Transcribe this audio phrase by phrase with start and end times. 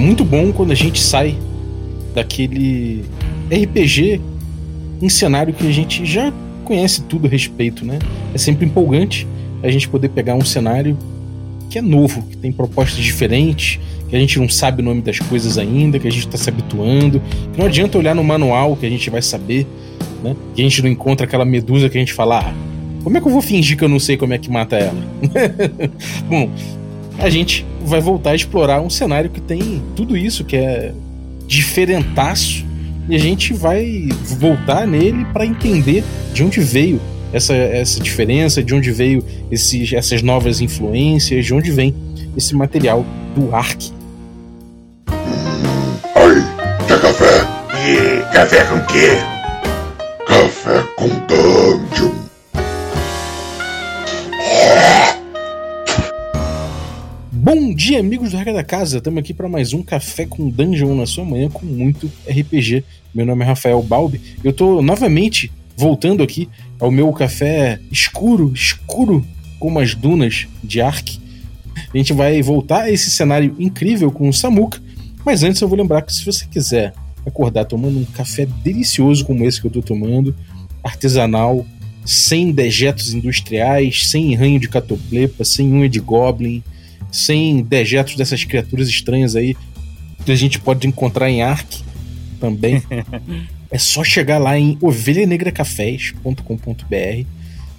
[0.00, 1.36] É muito bom quando a gente sai
[2.14, 3.04] daquele
[3.52, 4.18] RPG
[5.02, 6.32] em cenário que a gente já
[6.64, 7.98] conhece tudo a respeito, né?
[8.32, 9.28] É sempre empolgante
[9.62, 10.96] a gente poder pegar um cenário
[11.68, 13.78] que é novo, que tem propostas diferentes,
[14.08, 16.48] que a gente não sabe o nome das coisas ainda, que a gente está se
[16.48, 17.20] habituando.
[17.52, 19.66] Que não adianta olhar no manual que a gente vai saber,
[20.24, 20.34] né?
[20.54, 22.54] Que a gente não encontra aquela medusa que a gente fala, ah,
[23.04, 25.04] como é que eu vou fingir que eu não sei como é que mata ela?
[26.26, 26.48] Bom,
[27.20, 30.92] a gente vai voltar a explorar um cenário que tem tudo isso, que é
[31.46, 32.64] diferentaço,
[33.08, 34.08] e a gente vai
[34.38, 37.00] voltar nele para entender de onde veio
[37.32, 41.94] essa, essa diferença, de onde veio esses, essas novas influências, de onde vem
[42.36, 43.04] esse material
[43.34, 43.92] do Ark.
[46.14, 46.42] Ai,
[46.86, 47.46] quer café?
[47.86, 49.18] E café com quê?
[50.26, 51.89] Café com Dungeon.
[57.90, 58.98] Dia, amigos do Regra da Casa.
[58.98, 62.84] Estamos aqui para mais um Café com Dungeon na sua manhã com muito RPG.
[63.12, 64.20] Meu nome é Rafael Balbi.
[64.44, 69.26] Eu estou novamente voltando aqui ao meu café escuro, escuro
[69.58, 71.18] como as dunas de Ark.
[71.92, 74.80] A gente vai voltar a esse cenário incrível com o Samuka,
[75.26, 76.94] mas antes eu vou lembrar que se você quiser
[77.26, 80.32] acordar tomando um café delicioso como esse que eu estou tomando,
[80.80, 81.66] artesanal,
[82.06, 86.62] sem dejetos industriais, sem ranho de catoplepa, sem unha de goblin,
[87.10, 89.56] sem dejetos dessas criaturas estranhas aí
[90.24, 91.82] que a gente pode encontrar em Ark
[92.38, 92.82] também.
[93.70, 97.26] é só chegar lá em ovelhanegracafés.com.br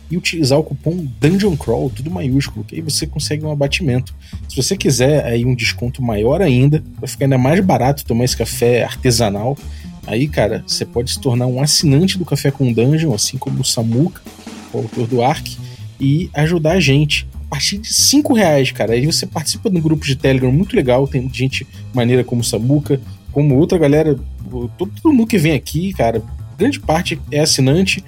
[0.10, 4.14] e utilizar o cupom Dungeon Crawl, tudo maiúsculo, que aí você consegue um abatimento.
[4.50, 8.36] Se você quiser aí um desconto maior ainda, vai ficar ainda mais barato tomar esse
[8.36, 9.58] café artesanal.
[10.06, 13.64] Aí, cara, você pode se tornar um assinante do Café com Dungeon, assim como o
[13.64, 14.22] Samuka,
[14.74, 15.56] o autor do Ark,
[16.00, 18.94] e ajudar a gente partir de 5 reais, cara.
[18.94, 22.44] Aí você participa de um grupo de Telegram muito legal, tem gente maneira como o
[22.46, 23.02] Samuka,
[23.34, 24.18] como outra galera,
[24.78, 26.24] todo, todo mundo que vem aqui, cara,
[26.58, 28.02] grande parte é assinante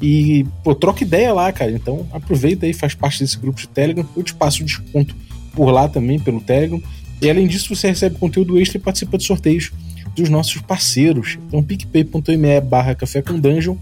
[0.00, 1.72] e, pô, troca ideia lá, cara.
[1.72, 4.06] Então aproveita aí, faz parte desse grupo de Telegram.
[4.16, 5.16] Eu te passo o desconto
[5.52, 6.80] por lá também, pelo Telegram.
[7.20, 9.72] E além disso, você recebe conteúdo extra e participa de sorteios
[10.14, 11.36] dos nossos parceiros.
[11.48, 13.76] Então, picpay.me barra café com dungeon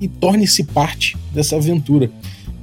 [0.00, 2.08] e torne-se parte dessa aventura.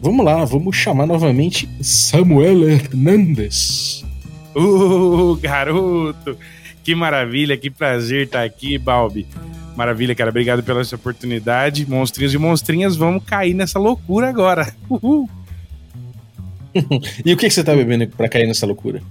[0.01, 4.05] Vamos lá, vamos chamar novamente Samuel Hernandes.
[4.55, 6.37] Uh, garoto!
[6.83, 9.27] Que maravilha, que prazer estar aqui, Balbi.
[9.75, 10.29] Maravilha, cara.
[10.29, 11.85] Obrigado pela essa oportunidade.
[11.85, 14.73] Monstrinhos e monstrinhas, vamos cair nessa loucura agora.
[14.89, 15.29] Uhul!
[17.25, 19.01] e o que, que você tá bebendo para cair nessa loucura?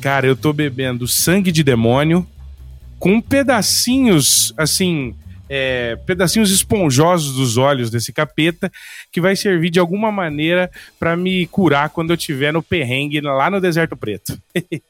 [0.00, 2.26] Cara, eu tô bebendo sangue de demônio
[2.98, 5.14] com pedacinhos, assim,
[5.48, 8.70] é, pedacinhos esponjosos dos olhos desse capeta,
[9.12, 13.50] que vai servir de alguma maneira para me curar quando eu estiver no perrengue lá
[13.50, 14.38] no Deserto Preto.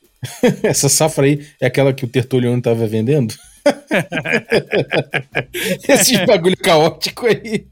[0.63, 3.35] Essa safra aí é aquela que o Tertuliano tava vendendo?
[5.89, 7.65] Esse bagulho caótico aí.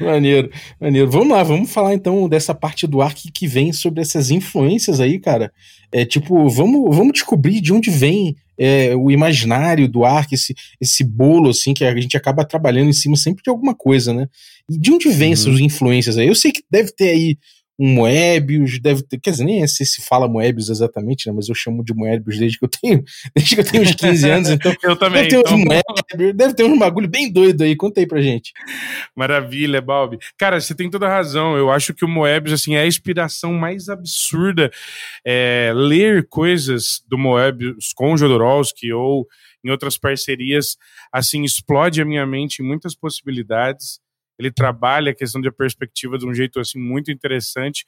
[0.00, 0.50] maneiro,
[0.80, 1.10] maneiro.
[1.10, 5.18] Vamos lá, vamos falar então dessa parte do arco que vem sobre essas influências aí,
[5.18, 5.52] cara.
[5.90, 11.04] É tipo, vamos, vamos descobrir de onde vem é, o imaginário do arco, esse, esse
[11.04, 14.26] bolo, assim, que a gente acaba trabalhando em cima sempre de alguma coisa, né?
[14.70, 15.32] E de onde vem uhum.
[15.34, 16.28] essas influências aí?
[16.28, 17.36] Eu sei que deve ter aí
[17.82, 21.54] um Moebius, deve ter, quer dizer, nem sei se fala Moebius exatamente, né, mas eu
[21.54, 23.02] chamo de Moebius desde que eu tenho,
[23.34, 25.56] desde que eu tenho uns 15 anos, então eu também, deve ter então...
[25.56, 28.52] uns Moebius, deve ter um bagulho bem doido aí, conta aí pra gente.
[29.16, 30.18] Maravilha, Balbi.
[30.38, 33.52] Cara, você tem toda a razão, eu acho que o Moebius, assim, é a inspiração
[33.52, 34.70] mais absurda,
[35.26, 39.26] é, ler coisas do Moebius com o Jodorowsky ou
[39.64, 40.76] em outras parcerias,
[41.12, 44.00] assim, explode a minha mente em muitas possibilidades,
[44.42, 47.86] ele trabalha a questão de perspectiva de um jeito assim muito interessante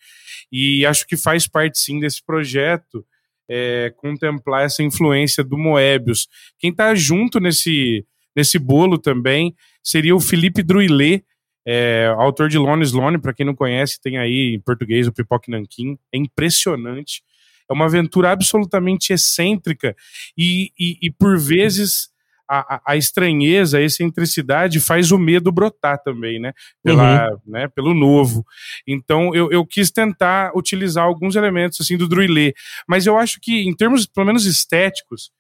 [0.51, 3.05] e acho que faz parte sim desse projeto
[3.49, 6.29] é, contemplar essa influência do Moebius.
[6.59, 11.25] Quem está junto nesse, nesse bolo também seria o Felipe Druillet,
[11.67, 15.51] é, autor de Lone Sloane, para quem não conhece, tem aí em português o Pipoque
[15.51, 17.23] Nankin, é impressionante.
[17.69, 19.97] É uma aventura absolutamente excêntrica
[20.37, 22.11] e, e, e por vezes
[22.49, 26.53] a, a, estranheza, a excentricidade faz o medo brotar também, né?
[26.83, 27.39] Pela, uhum.
[27.47, 27.69] né?
[27.69, 28.45] Pelo novo.
[28.87, 32.55] Então eu, eu quis tentar utilizar alguns elementos assim do Druillet,
[32.89, 35.31] mas eu acho que em termos pelo menos estéticos,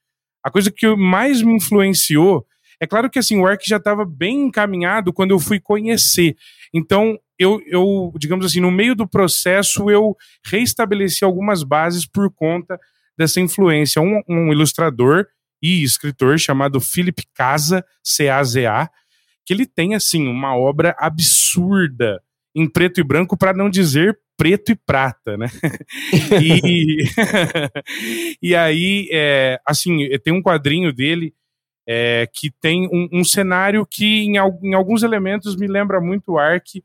[0.42, 2.46] a coisa que mais me influenciou
[2.80, 6.36] é claro que assim o Ark já estava bem encaminhado quando eu fui conhecer.
[6.72, 12.78] Então eu, eu, digamos assim, no meio do processo eu reestabeleci algumas bases por conta
[13.16, 14.00] dessa influência.
[14.00, 15.26] Um, um ilustrador
[15.64, 18.90] e escritor chamado Philip Casa, C-A-Z-A,
[19.46, 22.22] que ele tem, assim, uma obra absurda
[22.54, 25.46] em preto e branco para não dizer preto e prata, né?
[26.42, 27.04] e,
[28.42, 31.32] e aí, é, assim, tem um quadrinho dele
[31.88, 36.38] é, que tem um, um cenário que em, em, alguns elementos me lembra muito o
[36.38, 36.84] Ark.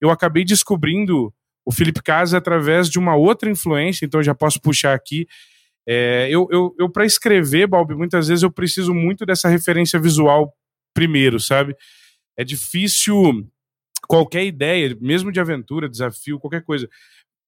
[0.00, 1.32] Eu acabei descobrindo
[1.64, 5.28] o Felipe Casa através de uma outra influência, então já posso puxar aqui.
[5.86, 10.52] É, eu, eu, eu para escrever, Balbi, muitas vezes eu preciso muito dessa referência visual
[10.92, 11.76] primeiro, sabe?
[12.36, 13.46] É difícil
[14.08, 16.88] qualquer ideia, mesmo de aventura, desafio, qualquer coisa.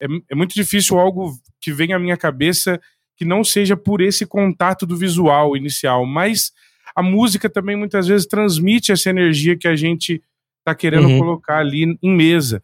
[0.00, 2.81] É, é muito difícil algo que venha à minha cabeça
[3.17, 6.52] que não seja por esse contato do visual inicial, mas
[6.94, 10.23] a música também muitas vezes transmite essa energia que a gente
[10.61, 11.19] está querendo uhum.
[11.19, 12.62] colocar ali em mesa.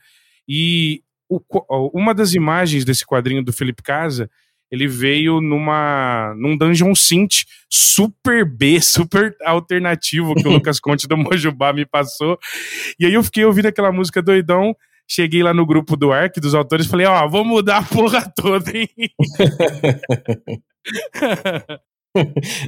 [0.49, 1.41] E o,
[1.93, 4.31] uma das imagens desse quadrinho do Felipe Casa
[4.75, 11.17] ele veio numa num Dungeon Synth super B, super alternativo que o Lucas Conte do
[11.17, 12.39] Mojubá me passou.
[12.99, 14.75] E aí eu fiquei ouvindo aquela música doidão,
[15.09, 18.29] cheguei lá no grupo do ARC dos autores, falei, ó, oh, vamos mudar a porra
[18.35, 18.89] toda, hein?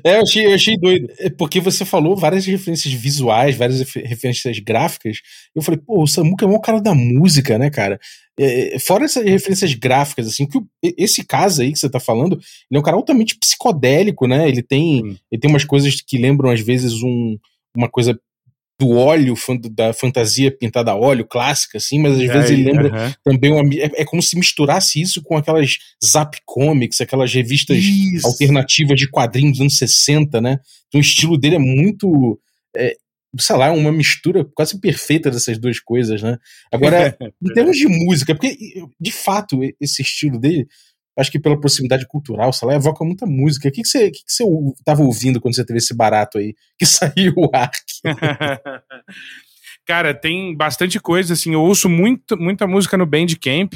[0.03, 1.09] É, eu achei, eu achei doido.
[1.19, 5.19] É porque você falou várias referências visuais, várias referências gráficas.
[5.55, 7.99] Eu falei, pô, o Samuka é o cara da música, né, cara?
[8.39, 10.59] É, é, fora essas referências gráficas, assim, que
[10.99, 14.49] esse caso aí que você tá falando, ele é um cara altamente psicodélico, né?
[14.49, 15.17] Ele tem, hum.
[15.31, 17.39] ele tem umas coisas que lembram, às vezes, um,
[17.77, 18.19] uma coisa
[18.78, 19.34] do óleo,
[19.70, 23.17] da fantasia pintada a óleo clássica, assim, mas às é, vezes ele lembra uh -huh.
[23.25, 28.26] também uma, é, é, como se misturasse isso com aquelas Zap Comics, aquelas revistas isso.
[28.26, 30.58] alternativas de quadrinhos dos anos 60, né?
[30.88, 32.38] Então o estilo dele é muito.
[32.76, 32.94] É,
[33.38, 36.38] sei lá, uma mistura quase perfeita dessas duas coisas, né?
[36.73, 38.56] Agora, em termos de música, porque
[39.00, 40.67] de fato esse estilo dele
[41.17, 43.69] acho que pela proximidade cultural, sei lá, evoca muita música.
[43.69, 44.45] O que, que, você, que, que você
[44.85, 46.55] tava ouvindo quando você teve esse barato aí?
[46.79, 47.85] Que saiu o Ark?
[49.87, 53.75] Cara, tem bastante coisa, assim, eu ouço muito, muita música no Bandcamp,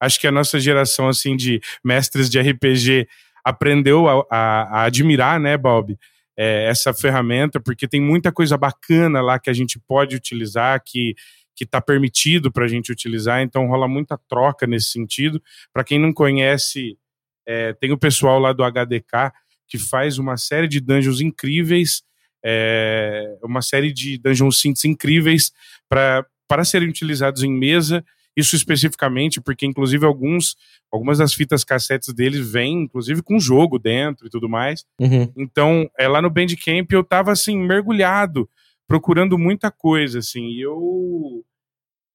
[0.00, 3.08] acho que a nossa geração, assim, de mestres de RPG
[3.44, 5.98] aprendeu a, a, a admirar, né, Bob,
[6.36, 11.16] é, essa ferramenta, porque tem muita coisa bacana lá que a gente pode utilizar, que
[11.58, 15.42] que está permitido para a gente utilizar, então rola muita troca nesse sentido.
[15.72, 16.96] Para quem não conhece,
[17.44, 19.32] é, tem o pessoal lá do HDK
[19.66, 22.04] que faz uma série de dungeons incríveis,
[22.44, 25.50] é, uma série de dungeon synths incríveis
[25.88, 28.04] para serem utilizados em mesa.
[28.36, 30.54] Isso especificamente porque, inclusive, alguns,
[30.92, 34.86] algumas das fitas cassetes deles vêm, inclusive, com jogo dentro e tudo mais.
[35.00, 35.32] Uhum.
[35.36, 38.48] Então, é, lá no Bandcamp eu tava, assim, mergulhado,
[38.86, 41.44] procurando muita coisa, assim, e eu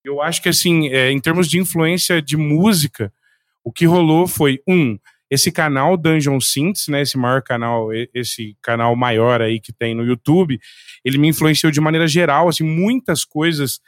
[0.03, 3.11] eu acho que, assim, é, em termos de influência de música,
[3.63, 4.97] o que rolou foi, um,
[5.29, 10.03] esse canal Dungeon Synths, né, esse maior canal, esse canal maior aí que tem no
[10.03, 10.59] YouTube,
[11.03, 13.79] ele me influenciou de maneira geral, assim, muitas coisas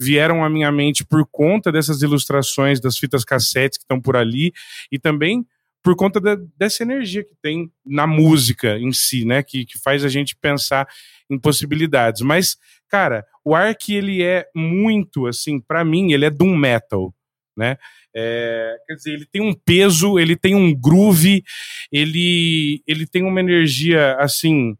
[0.00, 4.52] vieram à minha mente por conta dessas ilustrações das fitas cassetes que estão por ali
[4.90, 5.46] e também
[5.82, 10.04] por conta de, dessa energia que tem na música em si, né, que, que faz
[10.04, 10.86] a gente pensar
[11.28, 12.22] em possibilidades.
[12.22, 12.56] Mas,
[12.88, 17.14] cara, o Ark, ele é muito, assim, para mim, ele é doom metal,
[17.56, 17.76] né?
[18.14, 21.42] É, quer dizer, ele tem um peso, ele tem um groove,
[21.90, 24.76] ele, ele tem uma energia, assim,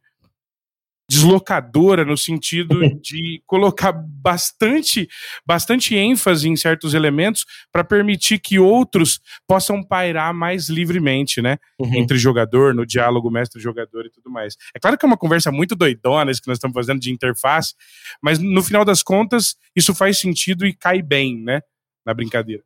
[1.08, 5.08] deslocadora no sentido de colocar bastante,
[5.44, 11.58] bastante ênfase em certos elementos para permitir que outros possam pairar mais livremente, né?
[11.78, 11.94] Uhum.
[11.94, 14.56] Entre jogador, no diálogo mestre-jogador e tudo mais.
[14.74, 17.74] É claro que é uma conversa muito doidona isso que nós estamos fazendo de interface,
[18.22, 21.60] mas no final das contas isso faz sentido e cai bem, né?
[22.04, 22.62] Na brincadeira.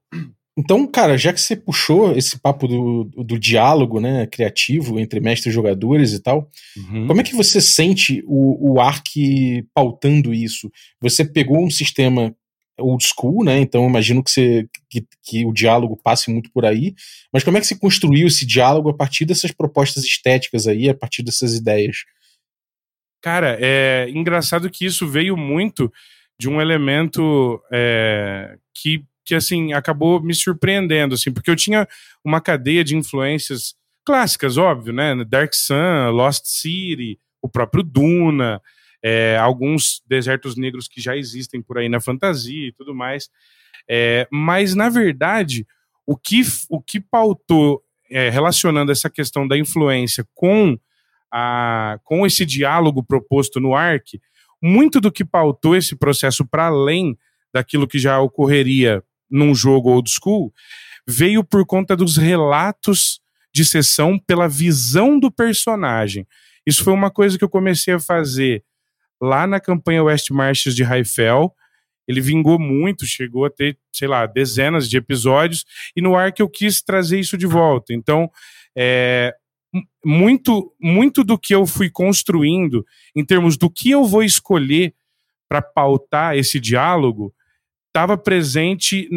[0.59, 5.53] Então, cara, já que você puxou esse papo do, do diálogo né, criativo entre mestres
[5.53, 7.07] e jogadores e tal, uhum.
[7.07, 10.71] como é que você sente o, o Ark pautando isso?
[11.01, 12.35] Você pegou um sistema
[12.79, 13.59] old school, né?
[13.59, 16.95] Então imagino que, você, que, que, o diálogo passe muito por aí.
[17.33, 20.95] Mas como é que você construiu esse diálogo a partir dessas propostas estéticas aí, a
[20.95, 21.99] partir dessas ideias?
[23.23, 25.93] Cara, é engraçado que isso veio muito
[26.39, 31.87] de um elemento é, que que assim acabou me surpreendendo assim, porque eu tinha
[32.25, 35.17] uma cadeia de influências clássicas, óbvio, né?
[35.25, 38.63] Dark Sun, Lost City, o próprio Duna,
[39.03, 43.29] é, alguns desertos negros que já existem por aí na fantasia e tudo mais.
[43.91, 45.67] É, mas na verdade,
[46.07, 50.79] o que o que pautou é, relacionando essa questão da influência com
[51.33, 54.21] a, com esse diálogo proposto no ARC,
[54.63, 57.19] muito do que pautou esse processo para além
[57.53, 60.53] daquilo que já ocorreria num jogo old school
[61.07, 63.21] veio por conta dos relatos
[63.55, 66.27] de sessão pela visão do personagem.
[66.67, 68.65] Isso foi uma coisa que eu comecei a fazer
[69.21, 71.55] lá na campanha West Marches de Raifel
[72.07, 75.65] ele vingou muito, chegou a ter, sei lá, dezenas de episódios,
[75.97, 77.93] e no Ark eu quis trazer isso de volta.
[77.93, 78.31] Então,
[78.77, 79.35] é,
[80.05, 84.95] muito, muito do que eu fui construindo, em termos do que eu vou escolher
[85.49, 87.35] para pautar esse diálogo,
[87.97, 89.09] estava presente,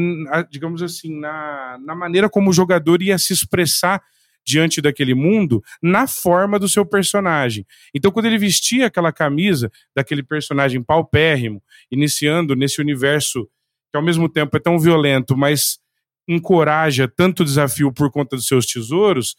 [0.49, 4.01] digamos assim, na, na maneira como o jogador ia se expressar
[4.47, 7.67] diante daquele mundo na forma do seu personagem.
[7.93, 13.49] Então, quando ele vestia aquela camisa daquele personagem paupérrimo, iniciando nesse universo
[13.91, 15.79] que ao mesmo tempo é tão violento, mas
[16.25, 19.35] encoraja tanto desafio por conta dos seus tesouros,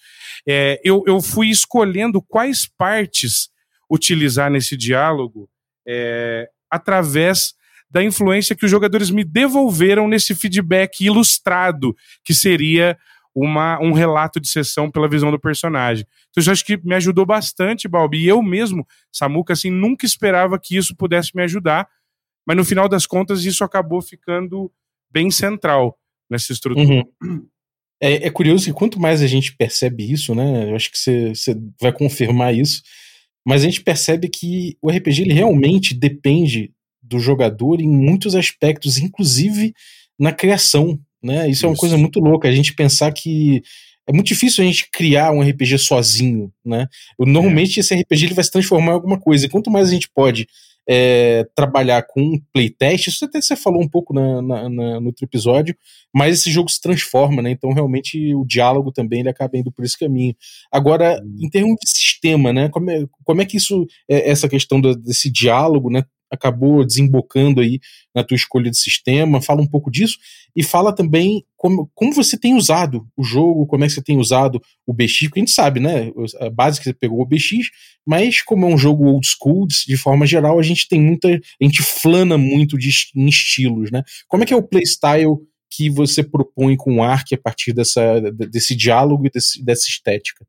[0.47, 3.49] é, eu, eu fui escolhendo quais partes
[3.89, 5.49] utilizar nesse diálogo
[5.89, 7.55] é, através
[7.91, 12.97] da influência que os jogadores me devolveram nesse feedback ilustrado, que seria
[13.35, 16.07] uma, um relato de sessão pela visão do personagem.
[16.31, 18.25] Então, eu acho que me ajudou bastante, Balbi.
[18.25, 21.89] E eu mesmo, Samuca, assim, nunca esperava que isso pudesse me ajudar,
[22.47, 24.71] mas no final das contas isso acabou ficando
[25.11, 26.89] bem central nessa estrutura.
[27.21, 27.47] Uhum.
[28.03, 30.71] É, é, curioso que quanto mais a gente percebe isso, né?
[30.71, 32.83] Eu acho que você vai confirmar isso,
[33.47, 36.73] mas a gente percebe que o RPG ele realmente depende
[37.11, 39.75] do jogador em muitos aspectos, inclusive
[40.19, 41.43] na criação né?
[41.43, 43.63] Isso, Isso, é uma coisa muito louca, a gente pensar que
[44.07, 46.89] é muito difícil a gente criar um RPG sozinho, né?
[47.19, 47.81] Normalmente é.
[47.81, 50.49] esse RPG ele vai se transformar em alguma coisa, e quanto mais a gente pode
[50.89, 55.25] é, trabalhar com playtest, isso até você falou um pouco na, na, na, no outro
[55.25, 55.77] episódio,
[56.13, 57.51] mas esse jogo se transforma, né?
[57.51, 60.35] Então realmente o diálogo também ele acaba indo por esse caminho.
[60.73, 62.69] Agora, em termos de sistema, né?
[62.71, 66.03] Como é, como é que isso, é, essa questão do, desse diálogo, né?
[66.31, 67.81] Acabou desembocando aí
[68.15, 69.43] na tua escolha de sistema.
[69.43, 70.19] Fala um pouco disso
[70.55, 74.19] e fala também como, como você tem usado o jogo, como é que você tem
[74.19, 76.13] usado o BX, porque a gente sabe, né?
[76.41, 77.69] A base que você pegou o BX,
[78.07, 81.29] mas como é um jogo old school, de forma geral, a gente tem muita.
[81.29, 84.03] A gente flana muito de, em estilos, né?
[84.29, 85.37] Como é que é o playstyle
[85.73, 90.45] que você propõe com o Ark a partir dessa, desse diálogo e desse, dessa estética?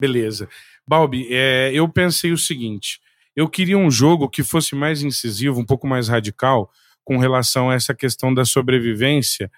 [0.00, 0.48] Beleza.
[0.86, 2.98] Balbi, é, eu pensei o seguinte
[3.34, 6.70] eu queria um jogo que fosse mais incisivo, um pouco mais radical,
[7.04, 9.50] com relação a essa questão da sobrevivência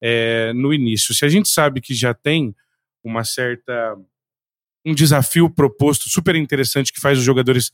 [0.00, 1.14] é, no início.
[1.14, 2.54] Se a gente sabe que já tem
[3.02, 3.96] uma certa.
[4.84, 7.72] um desafio proposto super interessante que faz os jogadores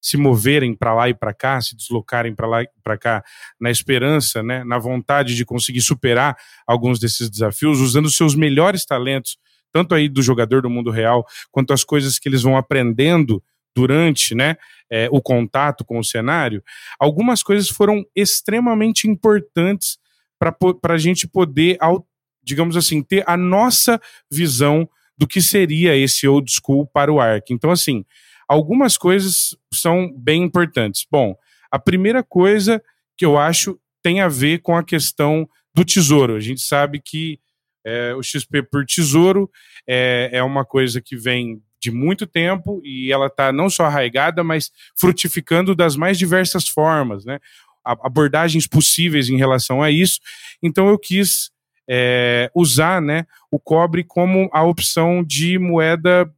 [0.00, 3.24] se moverem para lá e para cá, se deslocarem para lá e para cá,
[3.60, 6.36] na esperança, né, na vontade de conseguir superar
[6.66, 9.36] alguns desses desafios, usando seus melhores talentos,
[9.72, 13.42] tanto aí do jogador do mundo real, quanto as coisas que eles vão aprendendo
[13.74, 14.56] durante né,
[14.90, 16.62] é, o contato com o cenário,
[16.98, 19.98] algumas coisas foram extremamente importantes
[20.38, 22.06] para a gente poder, ao,
[22.42, 27.52] digamos assim, ter a nossa visão do que seria esse old school para o Ark.
[27.52, 28.04] Então, assim,
[28.48, 31.04] algumas coisas são bem importantes.
[31.10, 31.36] Bom,
[31.70, 32.82] a primeira coisa
[33.16, 36.36] que eu acho tem a ver com a questão do tesouro.
[36.36, 37.38] A gente sabe que
[37.84, 39.50] é, o XP por tesouro
[39.86, 44.42] é, é uma coisa que vem de muito tempo e ela está não só arraigada,
[44.42, 47.38] mas frutificando das mais diversas formas, né?
[47.84, 50.20] Abordagens possíveis em relação a isso.
[50.62, 51.50] Então eu quis
[51.88, 56.30] é, usar né, o cobre como a opção de moeda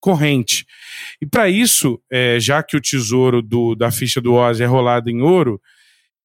[0.00, 0.66] corrente.
[1.20, 5.10] E para isso, é, já que o tesouro do, da ficha do Oz é rolado
[5.10, 5.60] em ouro,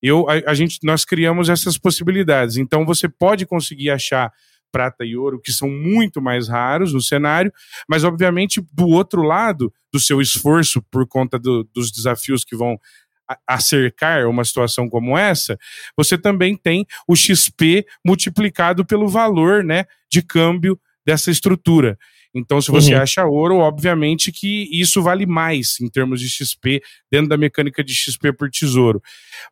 [0.02, 2.58] eu, a, a, gente, nós criamos essas possibilidades.
[2.58, 4.32] Então você pode conseguir achar
[4.74, 7.54] prata e ouro, que são muito mais raros no cenário,
[7.88, 12.80] mas obviamente do outro lado do seu esforço por conta do, dos desafios que vão
[13.48, 15.58] acercar uma situação como essa,
[15.96, 21.98] você também tem o XP multiplicado pelo valor, né, de câmbio dessa estrutura.
[22.36, 23.02] Então, se você uhum.
[23.02, 27.94] acha ouro, obviamente que isso vale mais em termos de XP dentro da mecânica de
[27.94, 29.02] XP por tesouro.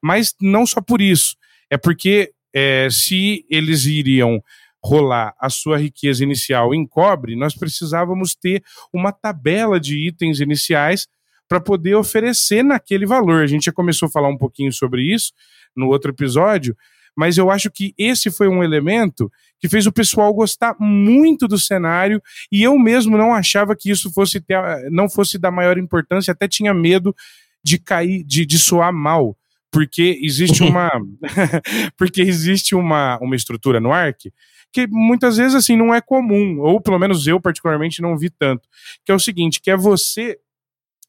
[0.02, 1.36] Mas não só por isso,
[1.70, 4.44] é porque é, se eles iriam
[4.84, 11.08] rolar a sua riqueza inicial em cobre, nós precisávamos ter uma tabela de itens iniciais
[11.48, 13.44] para poder oferecer naquele valor.
[13.44, 15.34] A gente já começou a falar um pouquinho sobre isso
[15.76, 16.76] no outro episódio,
[17.16, 21.60] mas eu acho que esse foi um elemento que fez o pessoal gostar muito do
[21.60, 22.22] cenário
[22.52, 24.58] e eu mesmo não achava que isso fosse ter,
[24.90, 27.16] não fosse da maior importância, até tinha medo
[27.64, 29.38] de cair, de, de soar mal,
[29.70, 30.90] porque existe uma
[31.98, 34.32] porque existe uma, uma estrutura no ARC
[34.72, 38.68] que muitas vezes assim não é comum, ou pelo menos eu particularmente não vi tanto,
[39.06, 40.38] que é o seguinte, que é você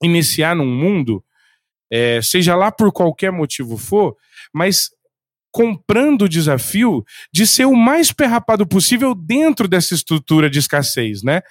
[0.03, 1.25] iniciar num mundo,
[1.91, 4.17] é, seja lá por qualquer motivo for,
[4.53, 4.91] mas
[5.53, 11.43] comprando o desafio de ser o mais perrapado possível dentro dessa estrutura de escassez, né?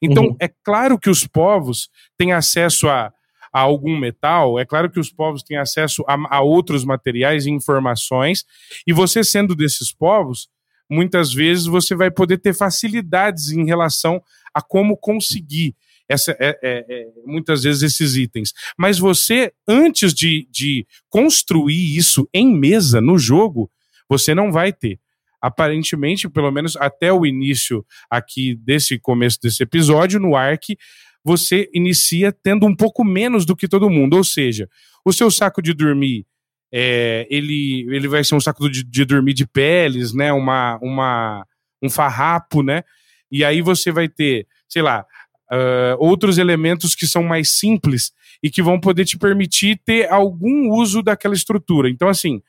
[0.00, 0.36] Então, uhum.
[0.38, 3.10] é claro que os povos têm acesso a,
[3.50, 7.50] a algum metal, é claro que os povos têm acesso a, a outros materiais e
[7.50, 8.44] informações,
[8.86, 10.48] e você sendo desses povos,
[10.90, 14.22] muitas vezes você vai poder ter facilidades em relação
[14.54, 15.74] a como conseguir
[16.08, 18.52] essa, é, é, é, muitas vezes esses itens.
[18.78, 23.70] Mas você, antes de, de construir isso em mesa, no jogo,
[24.08, 25.00] você não vai ter.
[25.40, 30.76] Aparentemente, pelo menos até o início aqui desse começo desse episódio, no Ark,
[31.24, 34.16] você inicia tendo um pouco menos do que todo mundo.
[34.16, 34.68] Ou seja,
[35.04, 36.24] o seu saco de dormir
[36.72, 40.32] é, ele, ele vai ser um saco de, de, dormir de peles, né?
[40.32, 41.46] Uma, uma,
[41.82, 42.82] um farrapo, né?
[43.30, 45.04] E aí você vai ter, sei lá,
[45.52, 50.70] uh, outros elementos que são mais simples e que vão poder te permitir ter algum
[50.70, 51.88] uso daquela estrutura.
[51.88, 52.42] Então, assim,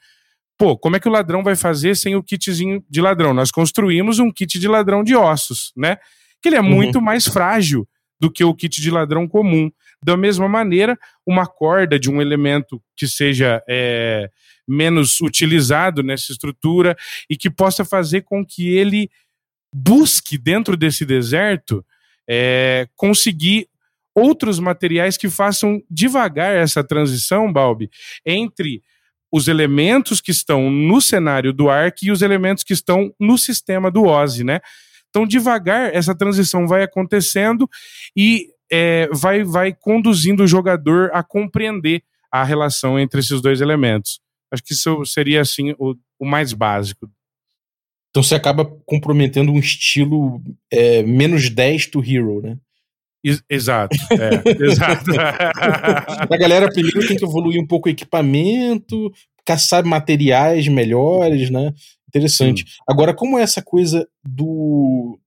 [0.58, 3.34] pô, como é que o ladrão vai fazer sem o kitzinho de ladrão?
[3.34, 5.98] Nós construímos um kit de ladrão de ossos, né?
[6.42, 6.70] Que ele é uhum.
[6.70, 7.88] muito mais frágil
[8.20, 9.72] do que o kit de ladrão comum.
[10.04, 14.30] Da mesma maneira, uma corda de um elemento que seja é,
[14.68, 16.96] menos utilizado nessa estrutura
[17.30, 19.10] e que possa fazer com que ele
[19.74, 21.86] busque dentro desse deserto
[22.30, 23.68] é, conseguir
[24.16, 27.89] outros materiais que façam devagar essa transição, Balbi,
[28.25, 28.82] entre
[29.32, 33.92] os elementos que estão no cenário do Ark e os elementos que estão no sistema
[33.92, 34.60] do Ozzy, né?
[35.10, 37.70] Então, devagar, essa transição vai acontecendo
[38.16, 44.20] e é, vai, vai conduzindo o jogador a compreender a relação entre esses dois elementos.
[44.52, 47.10] Acho que isso seria assim o, o mais básico.
[48.10, 52.58] Então você acaba comprometendo um estilo é, menos 10 to hero, né?
[53.50, 55.12] Exato, é, exato.
[55.20, 59.12] a galera primeiro tem que evoluir um pouco o equipamento,
[59.46, 61.74] caçar materiais melhores, né?
[62.08, 62.62] Interessante.
[62.62, 62.78] Sim.
[62.88, 65.20] Agora, como é essa coisa do,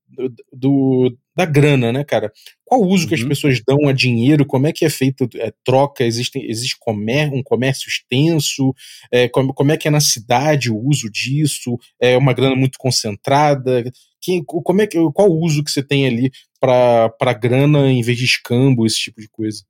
[0.53, 2.33] do, da grana, né, cara?
[2.65, 3.09] Qual o uso uhum.
[3.09, 3.29] que as uhum.
[3.29, 4.45] pessoas dão a dinheiro?
[4.45, 6.05] Como é que é feita é, troca?
[6.05, 8.75] Existe, existe comer, um comércio extenso?
[9.11, 11.79] É, como, como é que é na cidade o uso disso?
[12.01, 13.85] É uma grana muito concentrada?
[14.21, 18.19] Que, como é que, qual o uso que você tem ali para grana em vez
[18.19, 19.63] de escambo, esse tipo de coisa?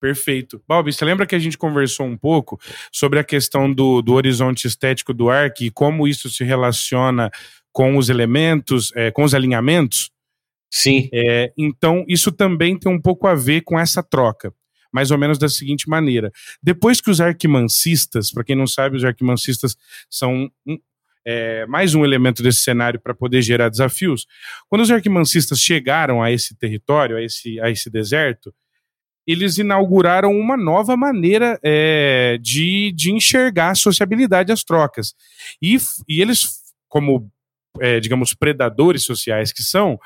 [0.00, 0.62] Perfeito.
[0.68, 2.60] Bob, você lembra que a gente conversou um pouco
[2.92, 7.30] sobre a questão do, do horizonte estético do Ark e como isso se relaciona
[7.78, 10.10] com os elementos, é, com os alinhamentos?
[10.68, 11.08] Sim.
[11.14, 14.52] É, então, isso também tem um pouco a ver com essa troca.
[14.92, 16.32] Mais ou menos da seguinte maneira.
[16.60, 19.76] Depois que os arquimancistas, para quem não sabe, os arquimancistas
[20.10, 20.76] são um,
[21.24, 24.26] é, mais um elemento desse cenário para poder gerar desafios.
[24.68, 28.52] Quando os arquimancistas chegaram a esse território, a esse, a esse deserto,
[29.24, 35.14] eles inauguraram uma nova maneira é, de, de enxergar a sociabilidade as trocas.
[35.62, 35.76] E,
[36.08, 37.30] e eles, como
[37.80, 39.98] é, digamos, predadores sociais que são,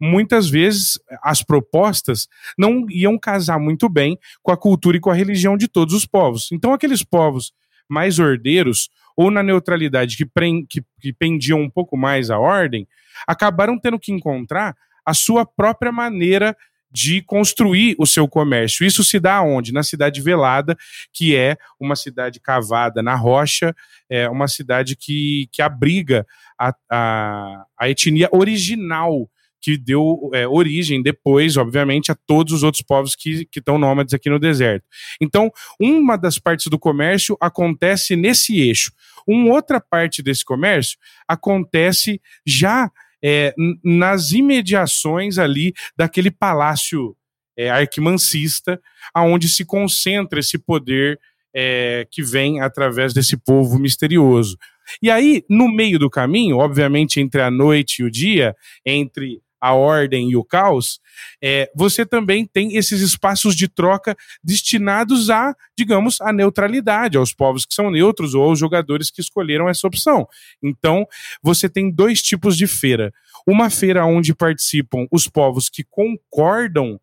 [0.00, 2.28] muitas vezes as propostas
[2.58, 6.06] não iam casar muito bem com a cultura e com a religião de todos os
[6.06, 6.48] povos.
[6.52, 7.52] Então, aqueles povos
[7.88, 10.24] mais ordeiros, ou na neutralidade, que,
[10.68, 12.86] que, que pendiam um pouco mais a ordem,
[13.26, 16.56] acabaram tendo que encontrar a sua própria maneira
[16.92, 18.84] de construir o seu comércio.
[18.84, 19.72] Isso se dá onde?
[19.72, 20.76] Na cidade Velada,
[21.12, 23.74] que é uma cidade cavada na rocha,
[24.08, 26.26] é uma cidade que, que abriga
[26.60, 29.30] a, a, a etnia original
[29.62, 34.30] que deu é, origem depois, obviamente, a todos os outros povos que estão nômades aqui
[34.30, 34.84] no deserto.
[35.20, 38.92] Então, uma das partes do comércio acontece nesse eixo.
[39.26, 42.90] Uma outra parte desse comércio acontece já
[43.22, 47.14] é, nas imediações ali daquele palácio
[47.56, 48.80] é, arquimancista,
[49.12, 51.20] aonde se concentra esse poder
[51.54, 54.56] é, que vem através desse povo misterioso.
[55.02, 59.74] E aí, no meio do caminho, obviamente entre a noite e o dia, entre a
[59.74, 61.00] ordem e o caos,
[61.42, 67.66] é, você também tem esses espaços de troca destinados a, digamos, a neutralidade, aos povos
[67.66, 70.26] que são neutros ou aos jogadores que escolheram essa opção.
[70.62, 71.06] Então,
[71.42, 73.12] você tem dois tipos de feira.
[73.46, 76.98] Uma feira onde participam os povos que concordam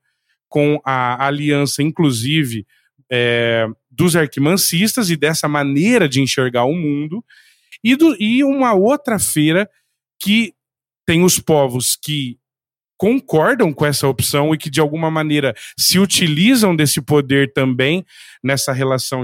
[0.50, 2.66] com a aliança, inclusive,
[3.12, 7.24] é, dos arquimancistas e dessa maneira de enxergar o mundo,
[7.84, 9.70] e, do, e uma outra feira
[10.20, 10.54] que
[11.06, 12.38] tem os povos que
[12.98, 18.04] concordam com essa opção e que de alguma maneira se utilizam desse poder também
[18.44, 19.24] nessa relação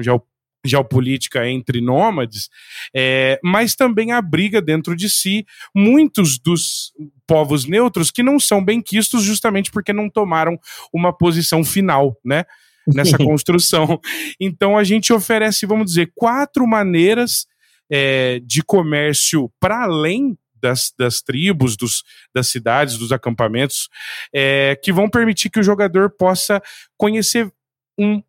[0.66, 2.50] geopolítica entre nômades,
[2.96, 6.94] é, mas também abriga dentro de si muitos dos
[7.28, 10.58] povos neutros que não são bem quistos justamente porque não tomaram
[10.94, 12.46] uma posição final, né?
[12.88, 14.00] Nessa construção.
[14.40, 17.48] Então a gente oferece, vamos dizer, quatro maneiras
[17.92, 23.90] é, de comércio para além das, das tribos, dos, das cidades, dos acampamentos,
[24.34, 26.62] é, que vão permitir que o jogador possa
[26.98, 27.52] conhecer
[28.00, 28.24] um,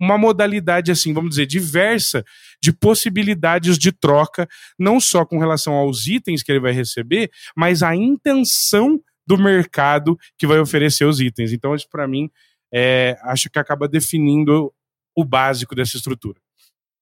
[0.00, 2.24] uma modalidade, assim, vamos dizer, diversa
[2.60, 7.82] de possibilidades de troca, não só com relação aos itens que ele vai receber, mas
[7.82, 11.52] a intenção do mercado que vai oferecer os itens.
[11.52, 12.28] Então, isso para mim,
[12.74, 14.72] é, acho que acaba definindo
[15.16, 16.41] o básico dessa estrutura.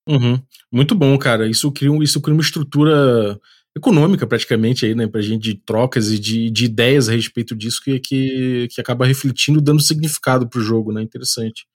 [0.09, 0.41] Uhum.
[0.73, 1.49] Muito bom, cara.
[1.49, 3.39] Isso cria, isso cria uma estrutura
[3.77, 7.81] econômica praticamente aí, né, pra gente de trocas e de, de ideias a respeito disso
[7.85, 11.03] que, que, que acaba refletindo, dando significado pro jogo, né?
[11.03, 11.67] Interessante.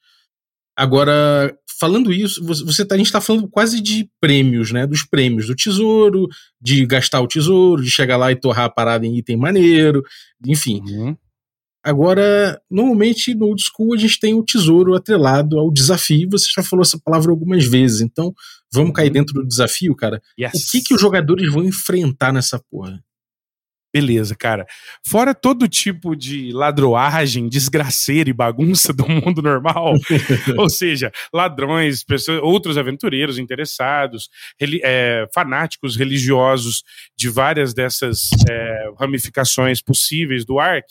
[0.78, 4.86] Agora, falando isso, você tá, a gente tá falando quase de prêmios, né?
[4.86, 6.28] Dos prêmios do tesouro,
[6.62, 10.04] de gastar o tesouro, de chegar lá e torrar a parada em item maneiro,
[10.46, 10.82] enfim.
[10.86, 11.16] Uhum.
[11.86, 16.28] Agora, normalmente no old school a gente tem o tesouro atrelado ao desafio.
[16.32, 18.34] Você já falou essa palavra algumas vezes, então
[18.74, 19.14] vamos cair uhum.
[19.14, 20.20] dentro do desafio, cara.
[20.40, 20.54] Yes.
[20.54, 23.00] O que, que os jogadores vão enfrentar nessa porra?
[23.94, 24.66] Beleza, cara.
[25.08, 29.94] Fora todo tipo de ladroagem, desgraceira e bagunça do mundo normal,
[30.58, 34.28] ou seja, ladrões, pessoas, outros aventureiros interessados,
[34.84, 36.84] é, fanáticos religiosos
[37.16, 40.88] de várias dessas é, ramificações possíveis do Ark,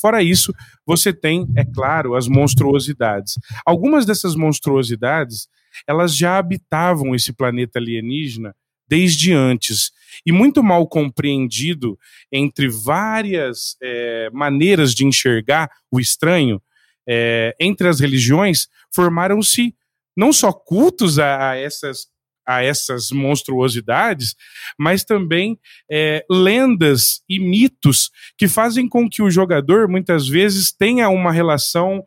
[0.00, 0.52] Fora isso,
[0.86, 3.34] você tem, é claro, as monstruosidades.
[3.66, 5.48] Algumas dessas monstruosidades,
[5.86, 8.54] elas já habitavam esse planeta alienígena
[8.88, 9.90] desde antes
[10.24, 11.98] e muito mal compreendido
[12.32, 16.60] entre várias é, maneiras de enxergar o estranho
[17.06, 19.74] é, entre as religiões formaram-se
[20.16, 22.08] não só cultos a, a essas
[22.48, 24.34] a essas monstruosidades,
[24.78, 31.10] mas também é, lendas e mitos que fazem com que o jogador muitas vezes tenha
[31.10, 32.02] uma relação,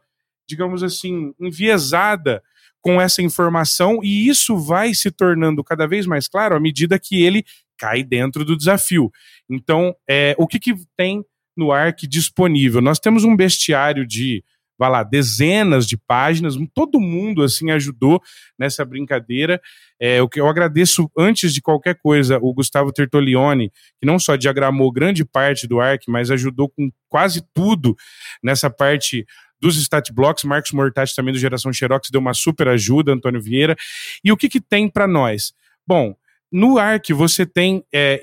[0.49, 2.41] digamos assim, enviesada
[2.81, 7.21] com essa informação e isso vai se tornando cada vez mais claro à medida que
[7.21, 7.45] ele
[7.77, 9.11] cai dentro do desafio.
[9.47, 11.23] Então, é, o que, que tem
[11.55, 12.81] no ARC disponível?
[12.81, 14.43] Nós temos um bestiário de
[14.81, 18.19] vai lá, dezenas de páginas, todo mundo assim ajudou
[18.57, 19.61] nessa brincadeira.
[19.99, 24.91] É, que eu agradeço antes de qualquer coisa o Gustavo Tertolioni, que não só diagramou
[24.91, 27.95] grande parte do ARC, mas ajudou com quase tudo
[28.41, 29.23] nessa parte
[29.61, 33.77] dos stat blocks, Marcos Mortati também do Geração Xerox deu uma super ajuda, Antônio Vieira.
[34.23, 35.53] E o que, que tem para nós?
[35.85, 36.15] Bom,
[36.51, 38.19] no ARC você tem é,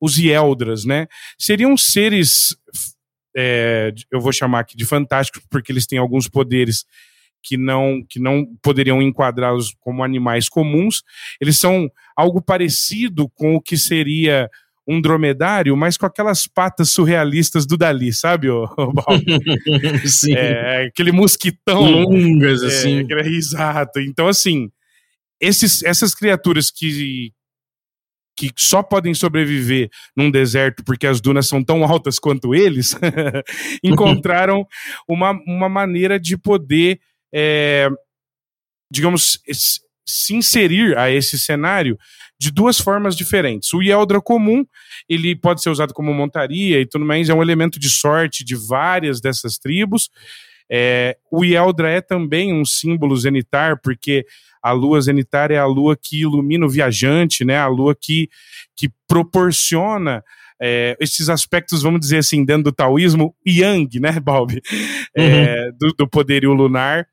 [0.00, 1.06] os Ieldras, né?
[1.38, 2.56] Seriam seres
[3.36, 6.84] é, eu vou chamar aqui de fantásticos, porque eles têm alguns poderes
[7.42, 11.02] que não, que não poderiam enquadrá-los como animais comuns.
[11.40, 14.48] Eles são algo parecido com o que seria
[14.86, 18.92] um dromedário, mas com aquelas patas surrealistas do Dali, sabe, ô, ô
[20.08, 20.34] Sim.
[20.34, 21.82] É, aquele mosquitão.
[21.82, 23.06] Longas, é, assim.
[23.08, 24.00] É, exato.
[24.00, 24.68] Então, assim,
[25.40, 27.32] esses, essas criaturas que,
[28.48, 32.96] que só podem sobreviver num deserto porque as dunas são tão altas quanto eles,
[33.84, 34.66] encontraram
[35.06, 36.98] uma, uma maneira de poder,
[37.34, 37.88] é,
[38.90, 39.38] digamos,
[40.06, 41.98] se inserir a esse cenário
[42.38, 43.72] de duas formas diferentes.
[43.74, 44.64] O Yeldra comum,
[45.06, 48.56] ele pode ser usado como montaria e tudo mais, é um elemento de sorte de
[48.56, 50.08] várias dessas tribos.
[50.70, 54.24] É, o Yeldra é também um símbolo zenitar, porque
[54.62, 57.58] a lua zenitária é a lua que ilumina o viajante, né?
[57.58, 58.28] A lua que,
[58.76, 60.22] que proporciona
[60.60, 64.60] é, esses aspectos, vamos dizer assim, dentro do taoísmo, yang, né, Bob?
[65.16, 65.76] É, uhum.
[65.78, 67.06] Do, do poderio lunar.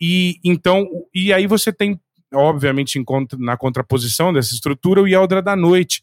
[0.00, 1.98] E então, e aí você tem,
[2.34, 3.02] obviamente,
[3.38, 6.02] na contraposição dessa estrutura, o Yeldra da noite,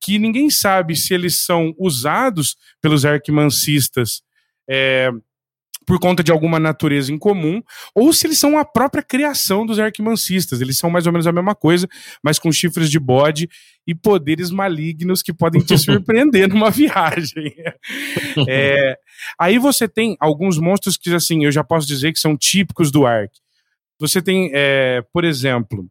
[0.00, 4.22] que ninguém sabe se eles são usados pelos arquimancistas
[4.68, 5.10] é,
[5.86, 7.62] por conta de alguma natureza em comum,
[7.94, 10.60] ou se eles são a própria criação dos arquimancistas.
[10.60, 11.88] Eles são mais ou menos a mesma coisa,
[12.22, 13.48] mas com chifres de bode
[13.86, 17.54] e poderes malignos que podem te surpreender numa viagem.
[18.48, 18.96] É,
[19.38, 23.06] aí você tem alguns monstros que, assim, eu já posso dizer que são típicos do
[23.06, 23.32] Ark.
[23.98, 25.88] Você tem, é, por exemplo,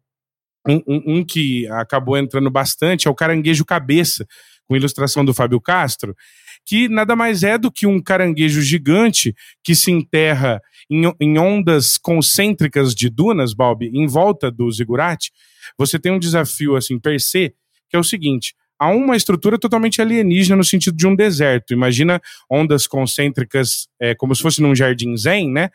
[0.68, 4.28] um, um, um que acabou entrando bastante é o caranguejo cabeça,
[4.68, 6.16] com ilustração do Fábio Castro
[6.66, 11.98] que nada mais é do que um caranguejo gigante que se enterra em, em ondas
[11.98, 15.32] concêntricas de dunas, Bob, em volta do zigurate.
[15.78, 17.54] Você tem um desafio, assim, per se,
[17.90, 21.74] que é o seguinte: há uma estrutura totalmente alienígena no sentido de um deserto.
[21.74, 25.70] Imagina ondas concêntricas é, como se fosse num jardim zen, né?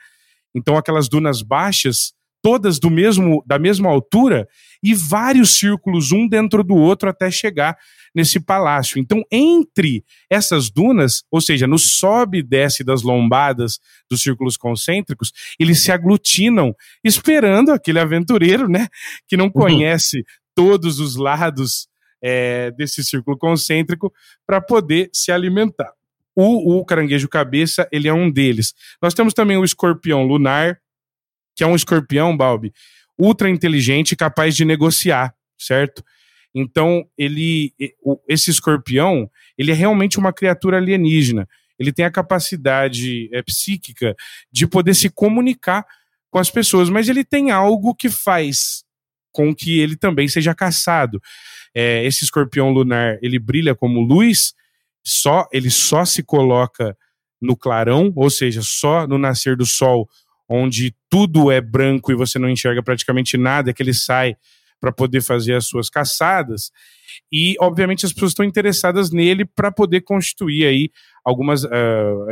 [0.55, 4.49] Então aquelas dunas baixas, todas do mesmo da mesma altura
[4.83, 7.77] e vários círculos um dentro do outro até chegar
[8.15, 8.99] nesse palácio.
[8.99, 13.79] Então, entre essas dunas, ou seja, no sobe e desce das lombadas
[14.11, 16.75] dos círculos concêntricos, eles se aglutinam,
[17.05, 18.89] esperando aquele aventureiro, né,
[19.29, 19.53] que não uhum.
[19.53, 20.25] conhece uhum.
[20.55, 21.89] todos os lados
[22.23, 24.13] é, desse círculo concêntrico,
[24.47, 25.93] para poder se alimentar.
[26.35, 28.73] O, o caranguejo cabeça, ele é um deles.
[29.03, 30.79] Nós temos também o escorpião lunar,
[31.55, 32.73] que é um escorpião, Balbi,
[33.19, 36.03] ultra inteligente, capaz de negociar, certo?
[36.55, 37.73] Então, ele,
[38.29, 41.49] esse escorpião, ele é realmente uma criatura alienígena.
[41.79, 44.15] Ele tem a capacidade é, psíquica
[44.53, 45.87] de poder se comunicar
[46.31, 48.85] com as pessoas, mas ele tem algo que faz
[49.33, 51.21] com que ele também seja caçado.
[51.75, 54.53] É, esse escorpião lunar, ele brilha como luz,
[55.05, 56.97] só ele só se coloca
[57.41, 60.09] no clarão, ou seja, só no nascer do sol,
[60.51, 64.35] onde tudo é branco e você não enxerga praticamente nada, é que ele sai
[64.81, 66.73] para poder fazer as suas caçadas.
[67.31, 70.91] E, obviamente, as pessoas estão interessadas nele para poder constituir aí
[71.25, 71.69] algumas uh,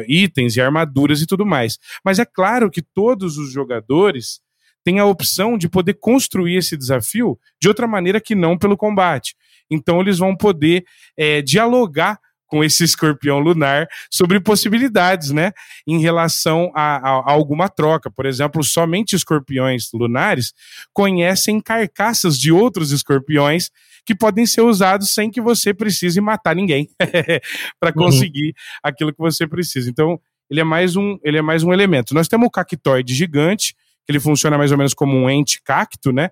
[0.08, 1.78] itens e armaduras e tudo mais.
[2.04, 4.40] Mas é claro que todos os jogadores
[4.82, 9.36] têm a opção de poder construir esse desafio de outra maneira que não pelo combate.
[9.70, 10.84] Então, eles vão poder
[11.16, 15.52] é, dialogar com esse escorpião lunar sobre possibilidades, né,
[15.86, 18.10] em relação a, a, a, alguma troca.
[18.10, 20.52] Por exemplo, somente escorpiões lunares
[20.92, 23.70] conhecem carcaças de outros escorpiões
[24.04, 26.88] que podem ser usados sem que você precise matar ninguém
[27.78, 28.06] para uhum.
[28.06, 28.80] conseguir uhum.
[28.82, 29.90] aquilo que você precisa.
[29.90, 30.18] Então,
[30.50, 32.14] ele é mais um, ele é mais um elemento.
[32.14, 33.74] Nós temos o cactoide gigante,
[34.06, 36.30] que ele funciona mais ou menos como um ente cacto, né?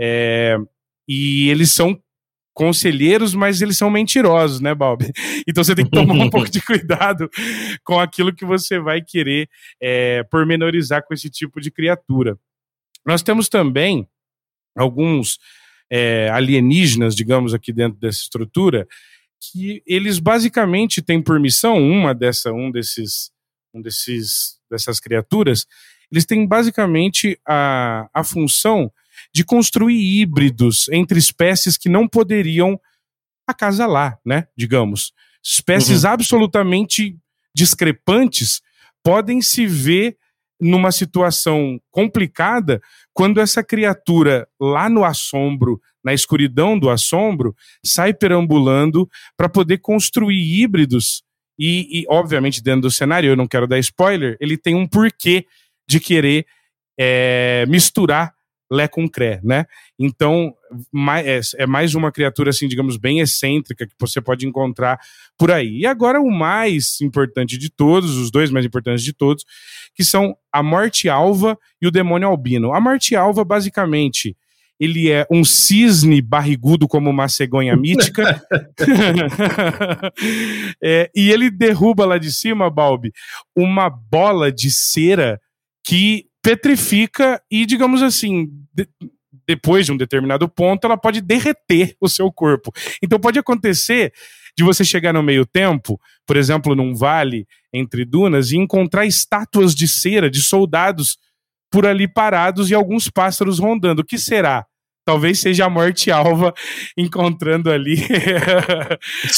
[0.00, 0.56] É,
[1.06, 2.00] e eles são
[2.58, 5.04] conselheiros, mas eles são mentirosos, né, Bob?
[5.46, 7.30] Então você tem que tomar um pouco de cuidado
[7.84, 9.48] com aquilo que você vai querer
[9.80, 12.36] é, pormenorizar com esse tipo de criatura.
[13.06, 14.06] Nós temos também
[14.76, 15.38] alguns
[15.90, 18.86] é, alienígenas, digamos, aqui dentro dessa estrutura,
[19.40, 23.30] que eles basicamente têm por missão, uma dessa, um desses,
[23.72, 25.64] um desses, dessas criaturas,
[26.10, 28.92] eles têm basicamente a, a função
[29.32, 32.78] de construir híbridos entre espécies que não poderiam
[33.46, 34.46] acasalar, né?
[34.56, 35.12] Digamos.
[35.42, 36.10] Espécies uhum.
[36.10, 37.16] absolutamente
[37.54, 38.60] discrepantes
[39.02, 40.16] podem se ver
[40.60, 42.80] numa situação complicada
[43.12, 47.54] quando essa criatura lá no assombro, na escuridão do assombro,
[47.84, 51.22] sai perambulando para poder construir híbridos.
[51.58, 55.46] E, e, obviamente, dentro do cenário, eu não quero dar spoiler, ele tem um porquê
[55.88, 56.46] de querer
[56.98, 58.34] é, misturar
[58.70, 59.64] Lé com Cré, né?
[59.98, 60.52] Então,
[61.24, 64.98] é, é mais uma criatura, assim, digamos, bem excêntrica que você pode encontrar
[65.38, 65.78] por aí.
[65.78, 69.44] E agora o mais importante de todos, os dois mais importantes de todos,
[69.94, 72.74] que são a Morte Alva e o Demônio Albino.
[72.74, 74.36] A Morte Alva, basicamente,
[74.78, 78.40] ele é um cisne barrigudo como uma cegonha mítica.
[80.82, 83.12] é, e ele derruba lá de cima, Balbi,
[83.56, 85.40] uma bola de cera
[85.84, 88.88] que petrifica e, digamos assim, de,
[89.46, 92.72] depois de um determinado ponto, ela pode derreter o seu corpo.
[93.02, 94.12] Então pode acontecer
[94.56, 99.74] de você chegar no meio tempo, por exemplo, num vale entre dunas, e encontrar estátuas
[99.74, 101.16] de cera de soldados
[101.70, 104.02] por ali parados e alguns pássaros rondando.
[104.02, 104.66] O que será?
[105.04, 106.52] Talvez seja a morte alva
[106.96, 107.96] encontrando ali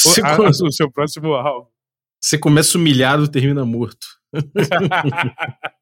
[0.04, 1.68] o, a, o seu próximo alvo.
[2.20, 4.06] Você começa humilhado, termina morto.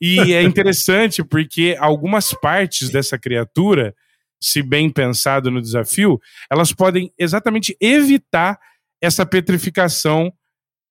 [0.00, 3.94] e é interessante porque algumas partes dessa criatura,
[4.40, 8.58] se bem pensado no desafio, elas podem exatamente evitar
[9.00, 10.32] essa petrificação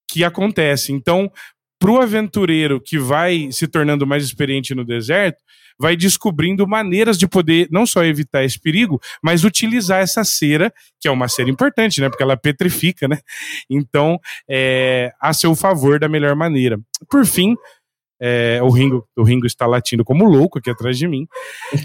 [0.10, 0.92] que acontece.
[0.92, 1.32] Então,
[1.80, 5.42] para o aventureiro que vai se tornando mais experiente no deserto,
[5.80, 11.08] vai descobrindo maneiras de poder não só evitar esse perigo, mas utilizar essa cera, que
[11.08, 12.10] é uma cera importante, né?
[12.10, 13.20] Porque ela petrifica, né?
[13.70, 16.80] Então, é, a seu favor da melhor maneira.
[17.10, 17.56] Por fim,
[18.19, 21.27] é, o, Ringo, o Ringo está latindo como louco aqui atrás de mim.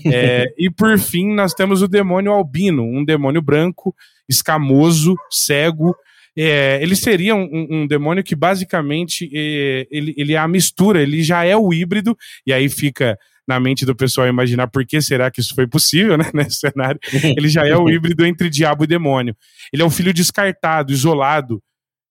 [0.07, 3.95] É, e por fim, nós temos o demônio albino, um demônio branco,
[4.29, 5.95] escamoso, cego.
[6.37, 11.23] É, ele seria um, um, demônio que basicamente é, ele, ele é a mistura, ele
[11.23, 12.17] já é o híbrido,
[12.47, 16.17] e aí fica na mente do pessoal imaginar por que será que isso foi possível,
[16.17, 16.99] né, nesse cenário.
[17.37, 19.37] Ele já é o híbrido entre diabo e demônio.
[19.73, 21.63] Ele é um filho descartado, isolado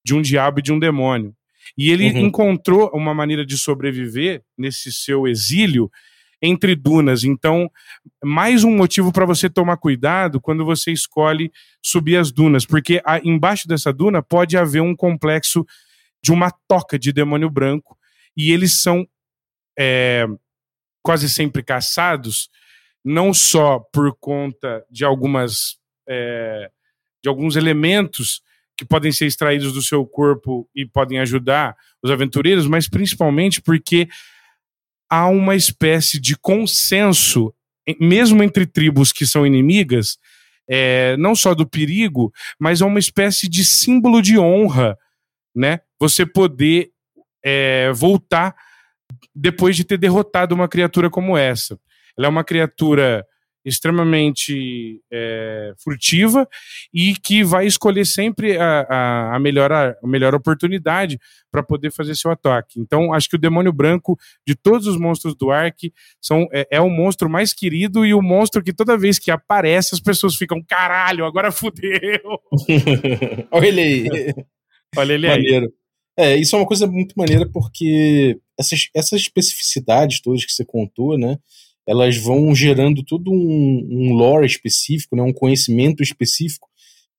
[0.06, 1.34] de um diabo e de um demônio.
[1.78, 2.28] E ele uhum.
[2.28, 5.92] encontrou uma maneira de sobreviver nesse seu exílio
[6.42, 7.24] entre dunas.
[7.24, 7.70] Então,
[8.24, 13.68] mais um motivo para você tomar cuidado quando você escolhe subir as dunas, porque embaixo
[13.68, 15.66] dessa duna pode haver um complexo
[16.24, 17.98] de uma toca de demônio branco
[18.36, 19.08] e eles são
[19.78, 20.26] é,
[21.04, 22.50] quase sempre caçados,
[23.04, 26.70] não só por conta de algumas é,
[27.24, 28.42] de alguns elementos
[28.82, 34.10] que podem ser extraídos do seu corpo e podem ajudar os aventureiros, mas principalmente porque
[35.08, 37.54] há uma espécie de consenso,
[38.00, 40.18] mesmo entre tribos que são inimigas,
[40.68, 44.98] é, não só do perigo, mas há uma espécie de símbolo de honra,
[45.56, 45.82] né?
[46.00, 46.90] Você poder
[47.46, 48.56] é, voltar
[49.36, 51.80] depois de ter derrotado uma criatura como essa.
[52.18, 53.24] Ela é uma criatura
[53.64, 56.48] extremamente é, furtiva
[56.94, 61.20] e que vai escolher sempre a, a, a, melhor, a melhor oportunidade
[61.52, 62.80] para poder fazer seu ataque.
[62.80, 66.82] Então, acho que o demônio branco de todos os monstros do Ark são, é, é
[66.82, 70.64] o monstro mais querido e o monstro que toda vez que aparece as pessoas ficam
[70.64, 72.40] caralho, agora fudeu.
[73.52, 74.08] Olha ele aí.
[74.98, 75.66] Olha ele Maneiro.
[75.66, 75.82] aí.
[76.18, 81.18] É, isso é uma coisa muito maneira porque essas, essas especificidades todas que você contou,
[81.18, 81.38] né?
[81.88, 86.70] Elas vão gerando todo um, um lore específico, né, um conhecimento específico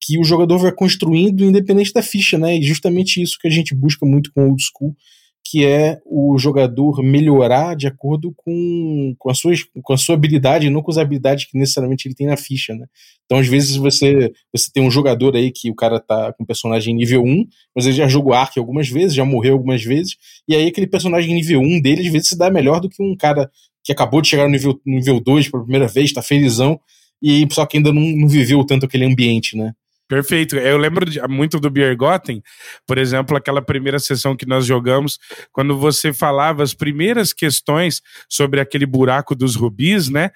[0.03, 2.57] que o jogador vai construindo independente da ficha, né?
[2.57, 4.97] E justamente isso que a gente busca muito com o Old School,
[5.45, 10.71] que é o jogador melhorar de acordo com, com, a sua, com a sua habilidade,
[10.71, 12.87] não com as habilidades que necessariamente ele tem na ficha, né?
[13.25, 16.95] Então, às vezes, você, você tem um jogador aí que o cara tá com personagem
[16.95, 20.17] nível 1, mas ele já jogou Ark algumas vezes, já morreu algumas vezes,
[20.49, 23.17] e aí aquele personagem nível 1 dele, às vezes, se dá melhor do que um
[23.17, 23.51] cara
[23.83, 26.81] que acabou de chegar no nível, nível 2 pela primeira vez, tá felizão,
[27.21, 29.73] e só que ainda não, não viveu tanto aquele ambiente, né?
[30.13, 30.57] Perfeito.
[30.59, 32.43] Eu lembro de, muito do Biergotten,
[32.87, 35.19] por exemplo, aquela primeira sessão que nós jogamos,
[35.51, 40.29] quando você falava as primeiras questões sobre aquele buraco dos rubis, né?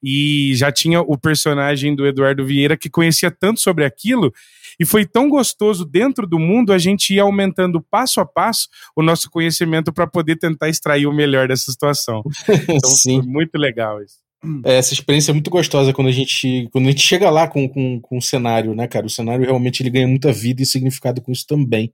[0.00, 4.32] E já tinha o personagem do Eduardo Vieira que conhecia tanto sobre aquilo,
[4.78, 9.02] e foi tão gostoso dentro do mundo a gente ir aumentando passo a passo o
[9.02, 12.22] nosso conhecimento para poder tentar extrair o melhor dessa situação.
[12.68, 13.20] Então Sim.
[13.20, 14.23] foi muito legal isso.
[14.64, 17.68] É, essa experiência é muito gostosa quando a gente, quando a gente chega lá com,
[17.68, 19.06] com, com o cenário, né, cara?
[19.06, 21.92] O cenário realmente ele ganha muita vida e significado com isso também.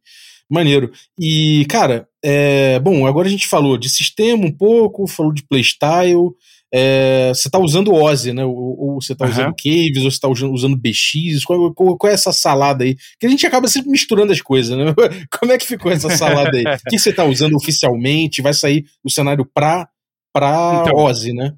[0.50, 0.90] Maneiro.
[1.18, 6.30] E, cara, é, bom, agora a gente falou de sistema um pouco, falou de playstyle.
[6.72, 8.44] É, você está usando Ozzy, né?
[8.44, 9.30] Ou, ou você está uhum.
[9.30, 11.44] usando Caves, ou você está usando, BX.
[11.44, 12.96] Qual, qual, qual, é essa salada aí?
[13.18, 14.92] Que a gente acaba sempre misturando as coisas, né?
[15.38, 16.64] Como é que ficou essa salada aí?
[16.64, 18.42] O que você está usando oficialmente?
[18.42, 19.88] Vai sair o cenário pra,
[20.32, 21.54] pra então, Ozzy, né?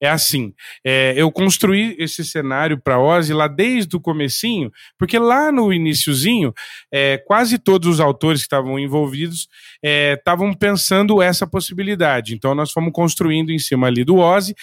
[0.00, 0.52] É assim,
[0.84, 6.52] é, eu construí esse cenário para Ozzy lá desde o comecinho, porque lá no iníciozinho,
[6.92, 9.48] é, quase todos os autores que estavam envolvidos
[9.82, 12.34] estavam é, pensando essa possibilidade.
[12.34, 14.54] Então nós fomos construindo em cima ali do Ozzy.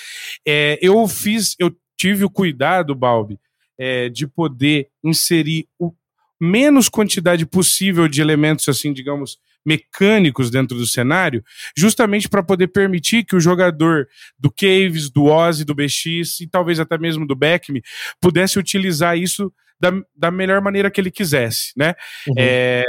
[0.48, 3.40] É, eu fiz, eu tive o cuidado, Balbi,
[3.80, 5.92] é, de poder inserir o
[6.40, 11.44] menos quantidade possível de elementos, assim, digamos, mecânicos dentro do cenário,
[11.76, 16.80] justamente para poder permitir que o jogador do Caves, do Ozzy, do BX e talvez
[16.80, 17.82] até mesmo do Beckme
[18.20, 21.94] pudesse utilizar isso da, da melhor maneira que ele quisesse, né?
[22.28, 22.36] Uhum.
[22.38, 22.84] É,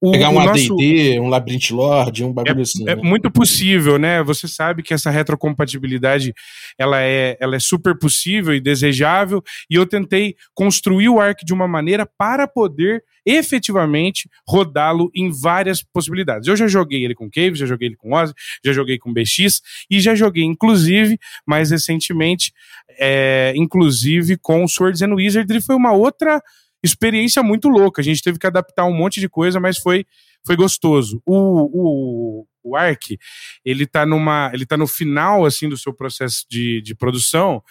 [0.00, 0.74] o, Pegar um nosso...
[0.74, 2.88] AD&D, um Labyrinth Lord, um bagulho é, assim.
[2.88, 3.02] É né?
[3.02, 4.22] muito possível, né?
[4.22, 6.32] Você sabe que essa retrocompatibilidade
[6.78, 11.52] ela é, ela é super possível e desejável, e eu tentei construir o Ark de
[11.52, 16.48] uma maneira para poder efetivamente rodá-lo em várias possibilidades.
[16.48, 18.32] Eu já joguei ele com Cave, já joguei ele com Ozzy,
[18.64, 22.52] já joguei com BX, e já joguei, inclusive, mais recentemente,
[22.98, 26.40] é, inclusive com Swords and Wizardry, foi uma outra
[26.82, 28.00] experiência muito louca.
[28.00, 30.06] A gente teve que adaptar um monte de coisa, mas foi,
[30.46, 31.22] foi gostoso.
[31.26, 33.18] O, o, o Ark,
[33.64, 37.62] ele está numa, ele tá no final assim do seu processo de, de produção.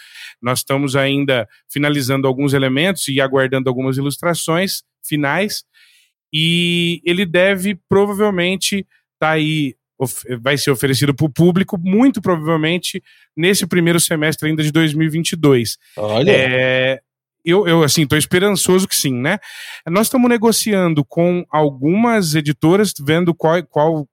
[0.41, 5.63] Nós estamos ainda finalizando alguns elementos e aguardando algumas ilustrações finais.
[6.34, 8.80] E ele deve provavelmente
[9.15, 9.76] estar tá aí
[10.39, 13.02] vai ser oferecido para o público, muito provavelmente
[13.36, 15.78] nesse primeiro semestre ainda de 2022.
[15.96, 16.32] Olha.
[16.32, 17.02] É,
[17.48, 19.40] eu, eu assim, estou esperançoso que sim, né?
[19.88, 24.08] Nós estamos negociando com algumas editoras, vendo qual, qual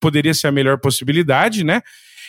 [0.00, 1.82] poderia ser a melhor possibilidade, né?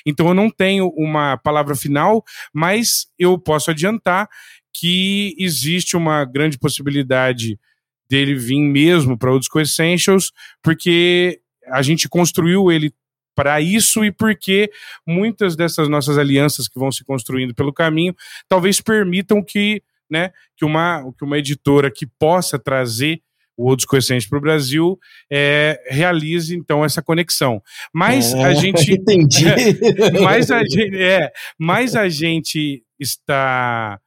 [0.05, 4.29] Então eu não tenho uma palavra final, mas eu posso adiantar
[4.71, 7.59] que existe uma grande possibilidade
[8.07, 12.93] dele vir mesmo para o Disco Essentials, porque a gente construiu ele
[13.35, 14.69] para isso e porque
[15.07, 18.13] muitas dessas nossas alianças que vão se construindo pelo caminho
[18.47, 23.21] talvez permitam que né, que uma, que uma editora que possa trazer
[23.57, 24.99] o Outros Coessentes para o Brasil
[25.31, 27.61] é, realize então essa conexão.
[27.93, 29.45] Mas é, a gente entendi.
[30.21, 33.99] mas a gente é, mas a gente está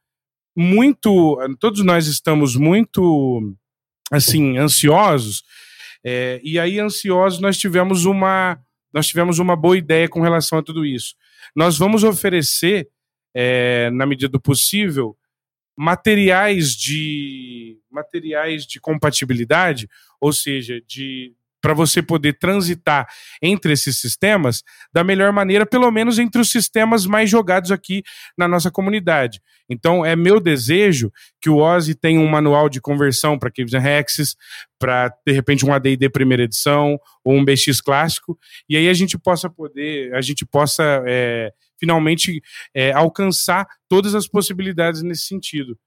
[0.55, 3.53] muito, todos nós estamos muito
[4.11, 5.43] assim ansiosos.
[6.03, 8.59] É, e aí ansiosos nós tivemos uma
[8.93, 11.15] nós tivemos uma boa ideia com relação a tudo isso.
[11.53, 12.87] Nós vamos oferecer
[13.35, 15.17] é, na medida do possível
[15.77, 19.87] materiais de materiais de compatibilidade,
[20.19, 21.33] ou seja, de
[21.65, 23.07] para você poder transitar
[23.41, 24.61] entre esses sistemas
[24.93, 28.03] da melhor maneira, pelo menos entre os sistemas mais jogados aqui
[28.37, 29.41] na nossa comunidade.
[29.67, 31.11] Então, é meu desejo
[31.41, 34.35] que o Ozzy tenha um manual de conversão para Caves and Hexes,
[34.77, 38.37] para, de repente, um AD&D primeira edição, ou um BX clássico,
[38.69, 42.41] e aí a gente possa poder, a gente possa é, finalmente
[42.73, 45.77] é, alcançar todas as possibilidades nesse sentido.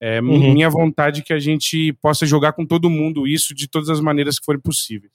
[0.00, 0.52] É uhum.
[0.52, 4.38] minha vontade que a gente possa jogar com todo mundo isso de todas as maneiras
[4.38, 5.12] que forem possíveis.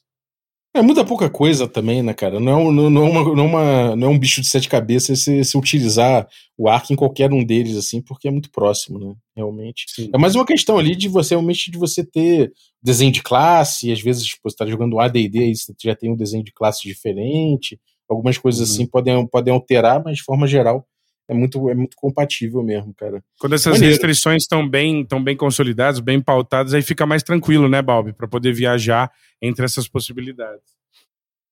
[0.75, 2.39] É muita pouca coisa também, né, cara?
[2.39, 5.19] Não, não, não, é, uma, não, é uma, não é um bicho de sete cabeças
[5.19, 6.27] se, se utilizar
[6.57, 9.13] o arco em qualquer um deles, assim, porque é muito próximo, né?
[9.35, 9.85] Realmente.
[9.87, 10.09] Sim.
[10.11, 14.01] É mais uma questão ali de você realmente de você ter desenho de classe, às
[14.01, 17.79] vezes tipo, você tá jogando ADD, aí você já tem um desenho de classe diferente,
[18.13, 18.73] algumas coisas uhum.
[18.73, 20.87] assim podem, podem alterar, mas de forma geral
[21.27, 23.23] é muito, é muito compatível mesmo, cara.
[23.39, 23.93] Quando essas Maneiro.
[23.93, 28.27] restrições estão bem, tão bem consolidadas, bem pautadas, aí fica mais tranquilo, né, Balbi, para
[28.27, 29.11] poder viajar
[29.41, 30.63] entre essas possibilidades.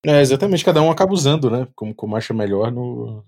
[0.05, 3.23] É, exatamente, cada um acaba usando, né, como, como acha melhor no,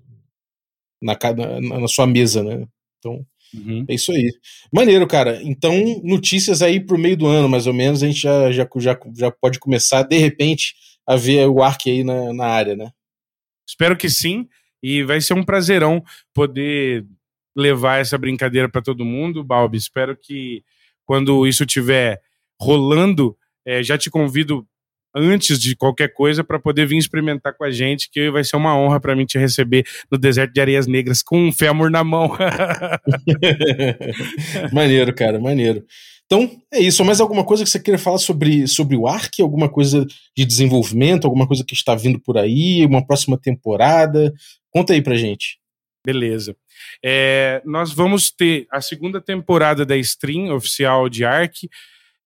[1.02, 1.18] na,
[1.62, 2.68] na, na sua mesa, né.
[3.00, 3.86] Então, uhum.
[3.88, 4.32] é isso aí.
[4.72, 5.42] Maneiro, cara.
[5.44, 5.74] Então,
[6.04, 9.32] notícias aí pro meio do ano, mais ou menos, a gente já, já, já, já
[9.32, 10.74] pode começar, de repente,
[11.08, 12.92] a ver o Ark aí na, na área, né?
[13.68, 14.48] Espero que sim.
[14.82, 16.04] E vai ser um prazerão
[16.34, 17.06] poder
[17.56, 19.78] levar essa brincadeira para todo mundo, Balbi.
[19.78, 20.64] Espero que
[21.06, 22.22] quando isso estiver
[22.60, 24.68] rolando, é, já te convido
[25.16, 28.76] antes de qualquer coisa para poder vir experimentar com a gente, que vai ser uma
[28.76, 32.36] honra para mim te receber no deserto de Areias Negras com um fémur na mão.
[34.74, 35.86] maneiro, cara, maneiro.
[36.34, 37.06] Então, é isso.
[37.06, 39.40] Mais alguma coisa que você queira falar sobre, sobre o Ark?
[39.40, 40.04] Alguma coisa
[40.36, 41.26] de desenvolvimento?
[41.26, 42.84] Alguma coisa que está vindo por aí?
[42.88, 44.34] Uma próxima temporada?
[44.72, 45.60] Conta aí pra gente.
[46.04, 46.56] Beleza.
[47.06, 51.70] É, nós vamos ter a segunda temporada da stream oficial de Ark.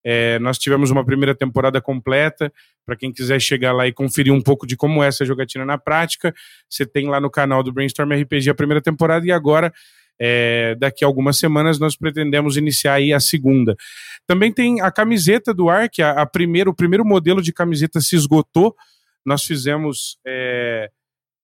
[0.02, 2.50] É, nós tivemos uma primeira temporada completa.
[2.86, 5.76] Para quem quiser chegar lá e conferir um pouco de como é essa jogatina na
[5.76, 6.34] prática,
[6.66, 9.70] você tem lá no canal do Brainstorm RPG a primeira temporada e agora
[10.20, 13.76] é, daqui a algumas semanas nós pretendemos iniciar aí a segunda.
[14.26, 18.16] Também tem a camiseta do Ark, a, a primeiro, o primeiro modelo de camiseta se
[18.16, 18.74] esgotou.
[19.24, 20.90] Nós fizemos é,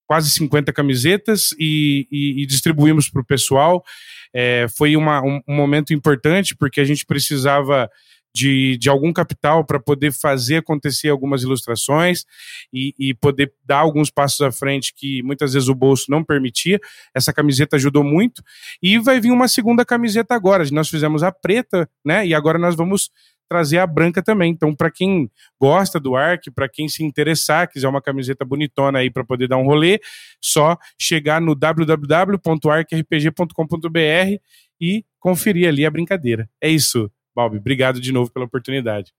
[0.06, 3.84] quase 50 camisetas e, e, e distribuímos para o pessoal.
[4.32, 7.88] É, foi uma, um, um, momento importante porque a gente precisava
[8.34, 12.24] de, de algum capital para poder fazer acontecer algumas ilustrações
[12.72, 16.80] e, e, poder dar alguns passos à frente que muitas vezes o bolso não permitia.
[17.14, 18.42] Essa camiseta ajudou muito.
[18.82, 20.64] E vai vir uma segunda camiseta agora.
[20.72, 22.26] Nós fizemos a preta, né?
[22.26, 23.10] E agora nós vamos
[23.48, 24.50] trazer a branca também.
[24.50, 25.30] Então, para quem
[25.60, 29.58] gosta do Ark, para quem se interessar, quiser uma camiseta bonitona aí para poder dar
[29.58, 30.00] um rolê,
[30.40, 34.40] só chegar no www.arkrpg.com.br
[34.80, 36.50] e conferir ali a brincadeira.
[36.60, 37.58] É isso, Balbi.
[37.58, 39.12] Obrigado de novo pela oportunidade.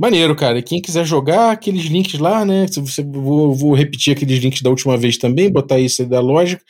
[0.00, 0.62] Maneiro, cara.
[0.62, 2.66] Quem quiser jogar, aqueles links lá, né?
[2.66, 6.62] Você, vou, vou repetir aqueles links da última vez também, botar isso aí da lógica.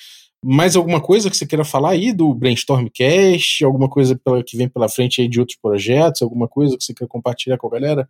[0.44, 3.64] Mais alguma coisa que você queira falar aí do Brainstormcast?
[3.64, 6.22] Alguma coisa pela, que vem pela frente aí de outros projetos?
[6.22, 8.09] Alguma coisa que você quer compartilhar com a galera?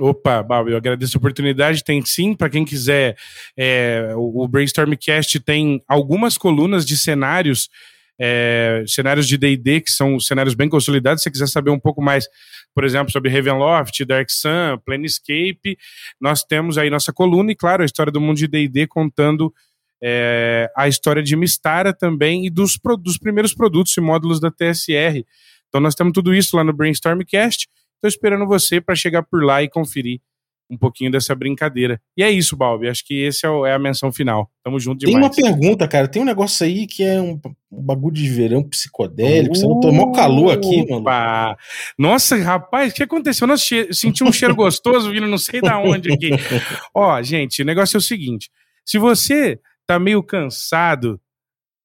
[0.00, 1.82] Opa, Bob, eu agradeço a oportunidade.
[1.82, 3.16] Tem sim, para quem quiser,
[3.56, 7.68] é, o, o Brainstormcast tem algumas colunas de cenários,
[8.20, 11.22] é, cenários de D&D, que são cenários bem consolidados.
[11.22, 12.26] Se você quiser saber um pouco mais,
[12.74, 15.76] por exemplo, sobre Ravenloft, Dark Sun, Planescape,
[16.20, 19.52] nós temos aí nossa coluna e, claro, a história do mundo de D&D contando
[20.02, 25.24] é, a história de Mistara também e dos, dos primeiros produtos e módulos da TSR.
[25.68, 27.68] Então nós temos tudo isso lá no Brainstormcast.
[27.94, 30.20] Estou esperando você para chegar por lá e conferir
[30.72, 32.00] um pouquinho dessa brincadeira.
[32.16, 32.88] E é isso, Balbi.
[32.88, 34.50] Acho que esse é, é a menção final.
[34.64, 35.36] Tamo junto demais.
[35.36, 36.08] Tem uma pergunta, cara.
[36.08, 37.38] Tem um negócio aí que é um,
[37.70, 39.54] um bagulho de verão psicodélico.
[39.54, 41.04] Uh, você não tomou calor aqui, mano.
[41.98, 43.46] Nossa, rapaz, o que aconteceu?
[43.46, 46.30] Nossa, senti um cheiro gostoso vindo não sei da onde aqui.
[46.94, 48.50] Ó, gente, o negócio é o seguinte.
[48.84, 51.20] Se você tá meio cansado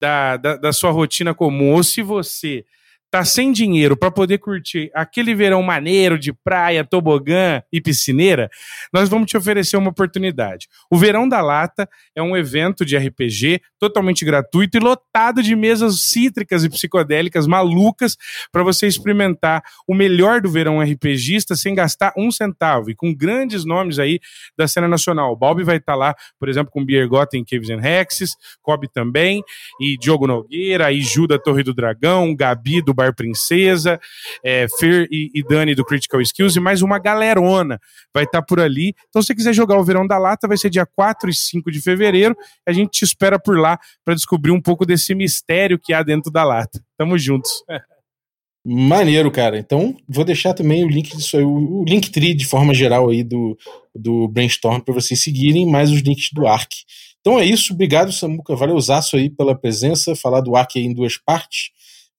[0.00, 2.64] da, da, da sua rotina comum, ou se você
[3.10, 8.50] tá sem dinheiro para poder curtir aquele verão maneiro de praia, tobogã e piscineira,
[8.92, 10.68] nós vamos te oferecer uma oportunidade.
[10.90, 16.02] O Verão da Lata é um evento de RPG totalmente gratuito e lotado de mesas
[16.02, 18.16] cítricas e psicodélicas malucas
[18.52, 23.64] para você experimentar o melhor do verão RPGista sem gastar um centavo e com grandes
[23.64, 24.20] nomes aí
[24.56, 25.32] da cena nacional.
[25.32, 29.42] O Balbi vai estar tá lá, por exemplo, com Biergotten Caves and Hexes, Kobe também,
[29.80, 34.00] e Diogo Nogueira, e Ju da Torre do Dragão, Gabi do Bar Princesa,
[34.42, 37.80] é, Fer e, e, Dani do Critical Skills e mais uma galerona
[38.12, 38.92] vai estar tá por ali.
[39.08, 41.70] Então, se você quiser jogar o Verão da Lata, vai ser dia 4 e 5
[41.70, 42.36] de fevereiro.
[42.66, 46.28] A gente te espera por lá para descobrir um pouco desse mistério que há dentro
[46.32, 46.82] da lata.
[46.96, 47.62] Tamo juntos.
[48.66, 49.56] Maneiro, cara.
[49.56, 53.56] Então, vou deixar também o link disso aí, o, Linktree de forma geral aí do,
[53.94, 56.72] do Brainstorm para vocês seguirem, mais os links do Arc.
[57.20, 58.56] Então é isso, obrigado, Samuca.
[58.56, 61.70] Valeuzaço aí pela presença, falar do Arc em duas partes.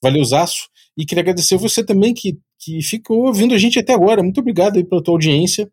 [0.02, 0.70] Valeuzaço.
[0.98, 4.24] E queria agradecer você também que, que ficou ouvindo a gente até agora.
[4.24, 5.72] Muito obrigado aí pela tua audiência.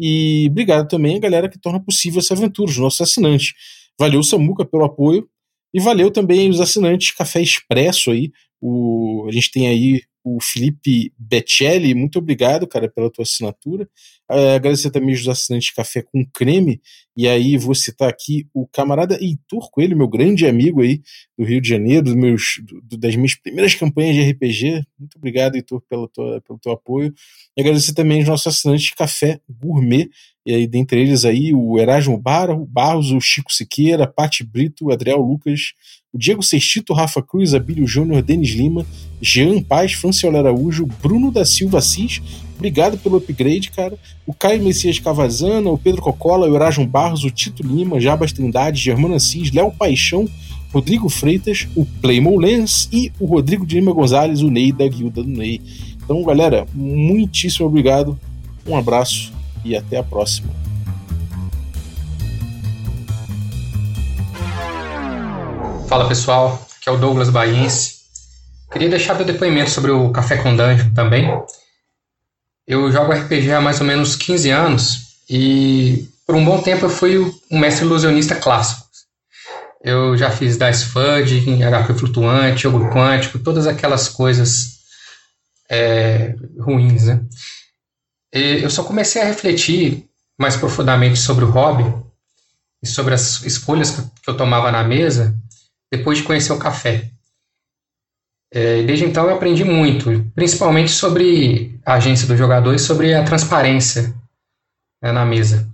[0.00, 3.52] E obrigado também a galera que torna possível essa aventura, os nossos assinantes.
[3.98, 5.28] Valeu, Samuca, pelo apoio.
[5.72, 8.32] E valeu também os assinantes Café Expresso aí.
[8.60, 13.86] O, a gente tem aí o Felipe Becelli, muito obrigado, cara, pela tua assinatura.
[14.30, 16.80] Uh, agradecer também os assinantes de Café com Creme,
[17.14, 21.02] e aí vou citar aqui o camarada Heitor Coelho, meu grande amigo aí
[21.38, 22.42] do Rio de Janeiro, dos meus,
[22.82, 24.82] do, das minhas primeiras campanhas de RPG.
[24.98, 27.12] Muito obrigado, Heitor, pelo, tua, pelo teu apoio.
[27.54, 30.08] E agradecer também os nossos assinantes de Café Gourmet,
[30.46, 35.20] e aí dentre eles aí o Erasmo Barros, o Chico Siqueira, Pati Brito, o Adriel
[35.20, 35.74] Lucas,
[36.16, 38.86] Diego Sextito, Rafa Cruz, Abílio Júnior, Denis Lima,
[39.20, 42.22] Jean Paz, Franciola Araújo, Bruno da Silva Assis,
[42.56, 43.98] obrigado pelo upgrade, cara.
[44.26, 48.80] O Caio Messias Cavazana, o Pedro Cocola, o Erasmo Barros, o Tito Lima, Jabas Trindade,
[48.80, 50.28] Germano Assis, Léo Paixão,
[50.72, 55.22] Rodrigo Freitas, o Playmo Lens e o Rodrigo de Lima Gonzalez, o Ney da Guilda
[55.22, 55.60] do Ney.
[56.02, 58.18] Então, galera, muitíssimo obrigado,
[58.66, 59.32] um abraço
[59.64, 60.63] e até a próxima.
[65.86, 67.96] Fala pessoal, aqui é o Douglas Baiense.
[68.72, 71.30] Queria deixar meu depoimento sobre o Café com Dungeon também.
[72.66, 76.90] Eu jogo RPG há mais ou menos 15 anos e por um bom tempo eu
[76.90, 77.18] fui
[77.50, 78.84] um mestre ilusionista clássico.
[79.82, 84.78] Eu já fiz Dice Fudge, HP flutuante, jogo quântico, todas aquelas coisas
[85.70, 87.20] é, ruins, né?
[88.32, 90.08] E eu só comecei a refletir
[90.38, 91.84] mais profundamente sobre o hobby
[92.82, 95.38] e sobre as escolhas que eu tomava na mesa
[95.96, 97.10] depois de conhecer o café.
[98.52, 103.24] É, desde então eu aprendi muito, principalmente sobre a agência do jogador e sobre a
[103.24, 104.14] transparência
[105.02, 105.68] né, na mesa.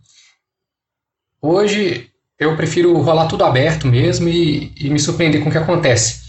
[1.43, 6.21] Hoje eu prefiro rolar tudo aberto mesmo e, e me surpreender com o que acontece.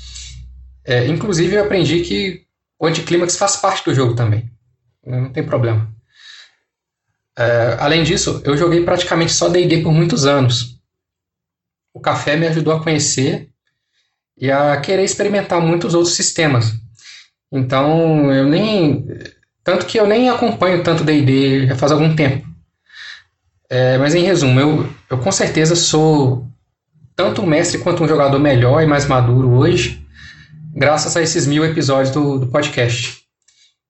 [0.84, 2.46] É, inclusive eu aprendi que
[2.80, 4.50] o anticlímax faz parte do jogo também.
[5.06, 5.90] Não tem problema.
[7.38, 10.80] É, além disso, eu joguei praticamente só D&D por muitos anos.
[11.94, 13.51] O café me ajudou a conhecer
[14.42, 16.74] e a querer experimentar muitos outros sistemas.
[17.52, 19.06] Então, eu nem.
[19.64, 22.48] Tanto que eu nem acompanho tanto DD já faz algum tempo.
[23.70, 26.48] É, mas em resumo, eu, eu com certeza sou
[27.16, 30.04] tanto um mestre quanto um jogador melhor e mais maduro hoje,
[30.74, 33.22] graças a esses mil episódios do, do podcast.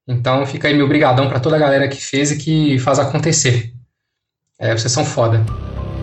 [0.06, 3.72] Então fica aí meu brigadão para toda a galera que fez e que faz acontecer.
[4.60, 5.43] É, vocês são foda.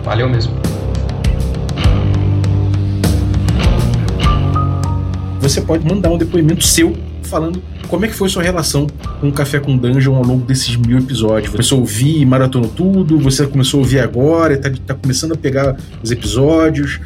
[0.02, 0.77] Valeu mesmo.
[5.40, 8.86] Você pode mandar um depoimento seu falando como é que foi sua relação
[9.20, 11.52] com o Café com Dungeon ao longo desses mil episódios.
[11.52, 15.76] Você ouvir e maratonou tudo, você começou a ouvir agora, está tá começando a pegar
[16.02, 17.00] os episódios.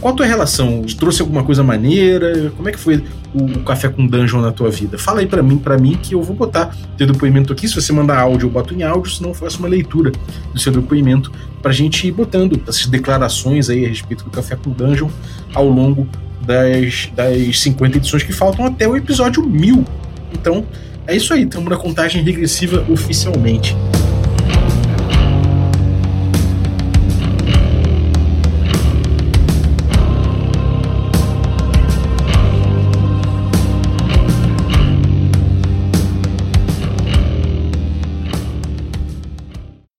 [0.00, 0.82] Qual a tua relação?
[0.82, 2.52] Trouxe alguma coisa maneira?
[2.56, 3.02] Como é que foi
[3.34, 4.98] o, o Café com Dungeon na tua vida?
[4.98, 7.66] Fala aí para mim, para mim, que eu vou botar teu depoimento aqui.
[7.66, 10.12] Se você mandar áudio, eu boto em áudio, senão eu faço uma leitura
[10.52, 11.32] do seu depoimento
[11.62, 15.08] pra gente ir botando essas declarações aí a respeito do Café com Dungeon
[15.54, 16.06] ao longo
[16.40, 19.84] das, das 50 edições que faltam até o episódio 1000.
[20.32, 20.64] Então,
[21.06, 23.76] é isso aí, estamos na contagem regressiva oficialmente.